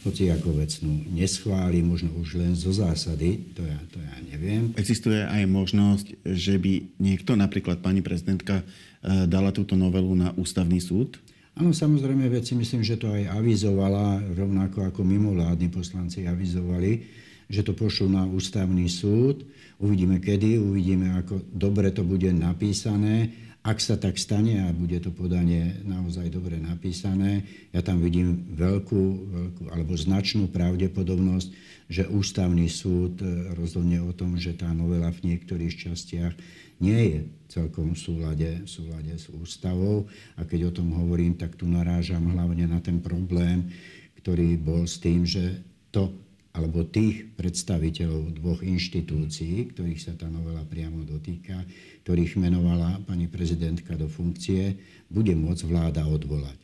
hoci 0.05 0.29
ako 0.29 0.61
vecnú 0.61 1.01
neschváli, 1.09 1.81
možno 1.81 2.13
už 2.21 2.37
len 2.37 2.53
zo 2.53 2.69
zásady, 2.69 3.41
to 3.57 3.65
ja, 3.65 3.79
to 3.89 3.97
ja 3.97 4.15
neviem. 4.29 4.69
Existuje 4.77 5.17
aj 5.17 5.49
možnosť, 5.49 6.07
že 6.21 6.61
by 6.61 7.01
niekto, 7.01 7.33
napríklad 7.33 7.81
pani 7.81 8.05
prezidentka, 8.05 8.61
eh, 8.61 9.25
dala 9.25 9.49
túto 9.49 9.73
novelu 9.73 10.13
na 10.13 10.29
ústavný 10.37 10.77
súd? 10.77 11.17
Áno, 11.57 11.73
samozrejme, 11.73 12.27
veci 12.29 12.53
myslím, 12.53 12.83
že 12.85 12.99
to 12.99 13.09
aj 13.09 13.31
avizovala, 13.31 14.21
rovnako 14.35 14.91
ako 14.91 15.01
mimovládni 15.07 15.71
poslanci 15.71 16.27
avizovali, 16.27 17.01
že 17.49 17.61
to 17.61 17.77
pošlo 17.77 18.09
na 18.09 18.23
ústavný 18.25 18.89
súd. 18.89 19.45
Uvidíme 19.77 20.23
kedy, 20.23 20.57
uvidíme, 20.57 21.13
ako 21.19 21.43
dobre 21.51 21.91
to 21.91 22.01
bude 22.01 22.31
napísané. 22.31 23.31
Ak 23.65 23.81
sa 23.81 23.97
tak 23.97 24.21
stane 24.21 24.61
a 24.61 24.69
bude 24.69 25.01
to 25.01 25.09
podanie 25.09 25.81
naozaj 25.81 26.29
dobre 26.29 26.61
napísané, 26.61 27.41
ja 27.73 27.81
tam 27.81 27.97
vidím 27.97 28.45
veľkú, 28.53 29.01
veľkú 29.25 29.63
alebo 29.73 29.97
značnú 29.97 30.53
pravdepodobnosť, 30.53 31.49
že 31.89 32.05
ústavný 32.05 32.69
súd 32.69 33.25
rozhodne 33.57 34.05
o 34.05 34.13
tom, 34.13 34.37
že 34.37 34.53
tá 34.53 34.69
novela 34.69 35.09
v 35.09 35.33
niektorých 35.33 35.81
častiach 35.81 36.37
nie 36.77 37.01
je 37.09 37.19
celkom 37.49 37.97
v 37.97 37.99
súlade, 37.99 38.49
v 38.61 38.69
súlade 38.69 39.13
s 39.17 39.33
ústavou. 39.33 40.05
A 40.37 40.45
keď 40.45 40.69
o 40.69 40.75
tom 40.75 40.93
hovorím, 40.93 41.33
tak 41.33 41.57
tu 41.57 41.65
narážam 41.65 42.37
hlavne 42.37 42.69
na 42.69 42.77
ten 42.85 43.01
problém, 43.01 43.73
ktorý 44.21 44.61
bol 44.61 44.85
s 44.85 45.01
tým, 45.01 45.25
že 45.25 45.65
to 45.89 46.13
alebo 46.55 46.87
tých 46.87 47.27
predstaviteľov 47.35 48.39
dvoch 48.39 48.63
inštitúcií, 48.63 49.75
ktorých 49.75 49.99
sa 49.99 50.15
tá 50.15 50.31
novela 50.31 50.63
priamo 50.63 51.03
dotýka, 51.03 51.59
ktorých 52.07 52.39
menovala 52.39 53.03
pani 53.03 53.27
prezidentka 53.27 53.99
do 53.99 54.07
funkcie, 54.07 54.79
bude 55.11 55.35
môcť 55.35 55.63
vláda 55.67 56.07
odvolať. 56.07 56.55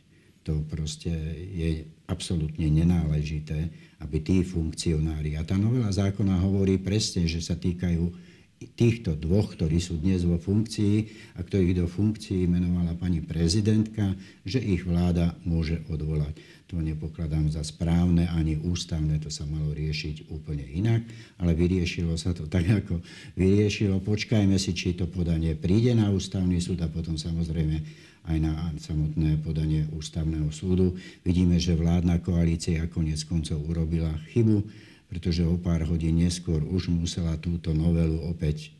To 0.48 0.64
proste 0.66 1.12
je 1.54 1.86
absolútne 2.08 2.66
nenáležité, 2.66 3.70
aby 4.02 4.18
tí 4.18 4.42
funkcionári. 4.42 5.38
A 5.38 5.46
tá 5.46 5.54
novela 5.54 5.92
zákona 5.92 6.40
hovorí 6.42 6.80
presne, 6.80 7.30
že 7.30 7.38
sa 7.38 7.54
týkajú 7.54 8.32
týchto 8.74 9.18
dvoch, 9.18 9.54
ktorí 9.54 9.82
sú 9.82 9.98
dnes 9.98 10.22
vo 10.22 10.38
funkcii 10.38 10.96
a 11.38 11.42
ktorých 11.42 11.82
do 11.82 11.86
funkcií 11.90 12.46
menovala 12.46 12.94
pani 12.94 13.18
prezidentka, 13.22 14.14
že 14.46 14.62
ich 14.62 14.86
vláda 14.86 15.34
môže 15.42 15.82
odvolať. 15.90 16.38
To 16.72 16.80
nepokladám 16.80 17.52
za 17.52 17.60
správne 17.60 18.32
ani 18.32 18.56
ústavné, 18.56 19.20
to 19.20 19.28
sa 19.28 19.44
malo 19.44 19.76
riešiť 19.76 20.32
úplne 20.32 20.64
inak, 20.64 21.04
ale 21.36 21.52
vyriešilo 21.52 22.16
sa 22.16 22.32
to 22.32 22.48
tak, 22.48 22.64
ako 22.64 23.04
vyriešilo. 23.36 24.00
Počkajme 24.00 24.56
si, 24.56 24.72
či 24.72 24.96
to 24.96 25.04
podanie 25.04 25.52
príde 25.52 25.92
na 25.92 26.08
ústavný 26.08 26.56
súd 26.64 26.80
a 26.80 26.88
potom 26.88 27.20
samozrejme 27.20 27.76
aj 28.24 28.36
na 28.40 28.72
samotné 28.80 29.44
podanie 29.44 29.84
ústavného 29.92 30.48
súdu. 30.48 30.96
Vidíme, 31.20 31.60
že 31.60 31.76
vládna 31.76 32.24
koalícia 32.24 32.88
konec 32.88 33.20
koncov 33.28 33.60
urobila 33.68 34.16
chybu, 34.32 34.64
pretože 35.12 35.44
o 35.44 35.60
pár 35.60 35.84
hodín 35.84 36.24
neskôr 36.24 36.64
už 36.64 36.88
musela 36.88 37.36
túto 37.36 37.76
novelu 37.76 38.16
opäť 38.32 38.72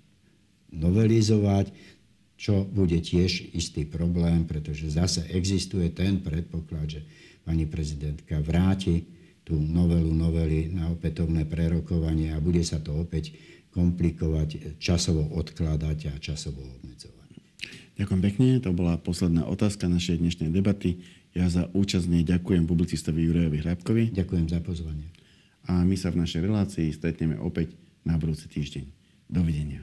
novelizovať, 0.72 1.68
čo 2.40 2.64
bude 2.64 2.96
tiež 3.04 3.52
istý 3.52 3.84
problém, 3.84 4.48
pretože 4.48 4.88
zase 4.88 5.28
existuje 5.28 5.92
ten 5.92 6.24
predpoklad, 6.24 6.88
že 6.88 7.00
pani 7.42 7.66
prezidentka 7.66 8.38
vráti 8.42 9.04
tú 9.42 9.58
novelu 9.58 10.10
novely 10.14 10.70
na 10.70 10.90
opätovné 10.94 11.44
prerokovanie 11.44 12.30
a 12.32 12.38
bude 12.38 12.62
sa 12.62 12.78
to 12.78 12.94
opäť 12.94 13.34
komplikovať, 13.74 14.78
časovo 14.78 15.26
odkladať 15.34 16.12
a 16.12 16.14
časovo 16.22 16.62
obmedzovať. 16.62 17.30
Ďakujem 17.98 18.22
pekne, 18.22 18.48
to 18.62 18.70
bola 18.72 18.96
posledná 19.00 19.44
otázka 19.48 19.88
našej 19.88 20.20
dnešnej 20.22 20.50
debaty. 20.52 21.02
Ja 21.32 21.48
za 21.48 21.68
účasť 21.72 22.06
nej 22.12 22.24
ďakujem 22.28 22.68
publicistovi 22.68 23.24
Jurajovi 23.24 23.58
Hrabkovi. 23.64 24.02
Ďakujem 24.12 24.46
za 24.52 24.60
pozvanie. 24.60 25.08
A 25.64 25.80
my 25.80 25.96
sa 25.96 26.12
v 26.12 26.20
našej 26.20 26.44
relácii 26.44 26.92
stretneme 26.92 27.40
opäť 27.40 27.72
na 28.04 28.20
budúci 28.20 28.50
týždeň. 28.52 28.84
Dovidenia. 29.32 29.80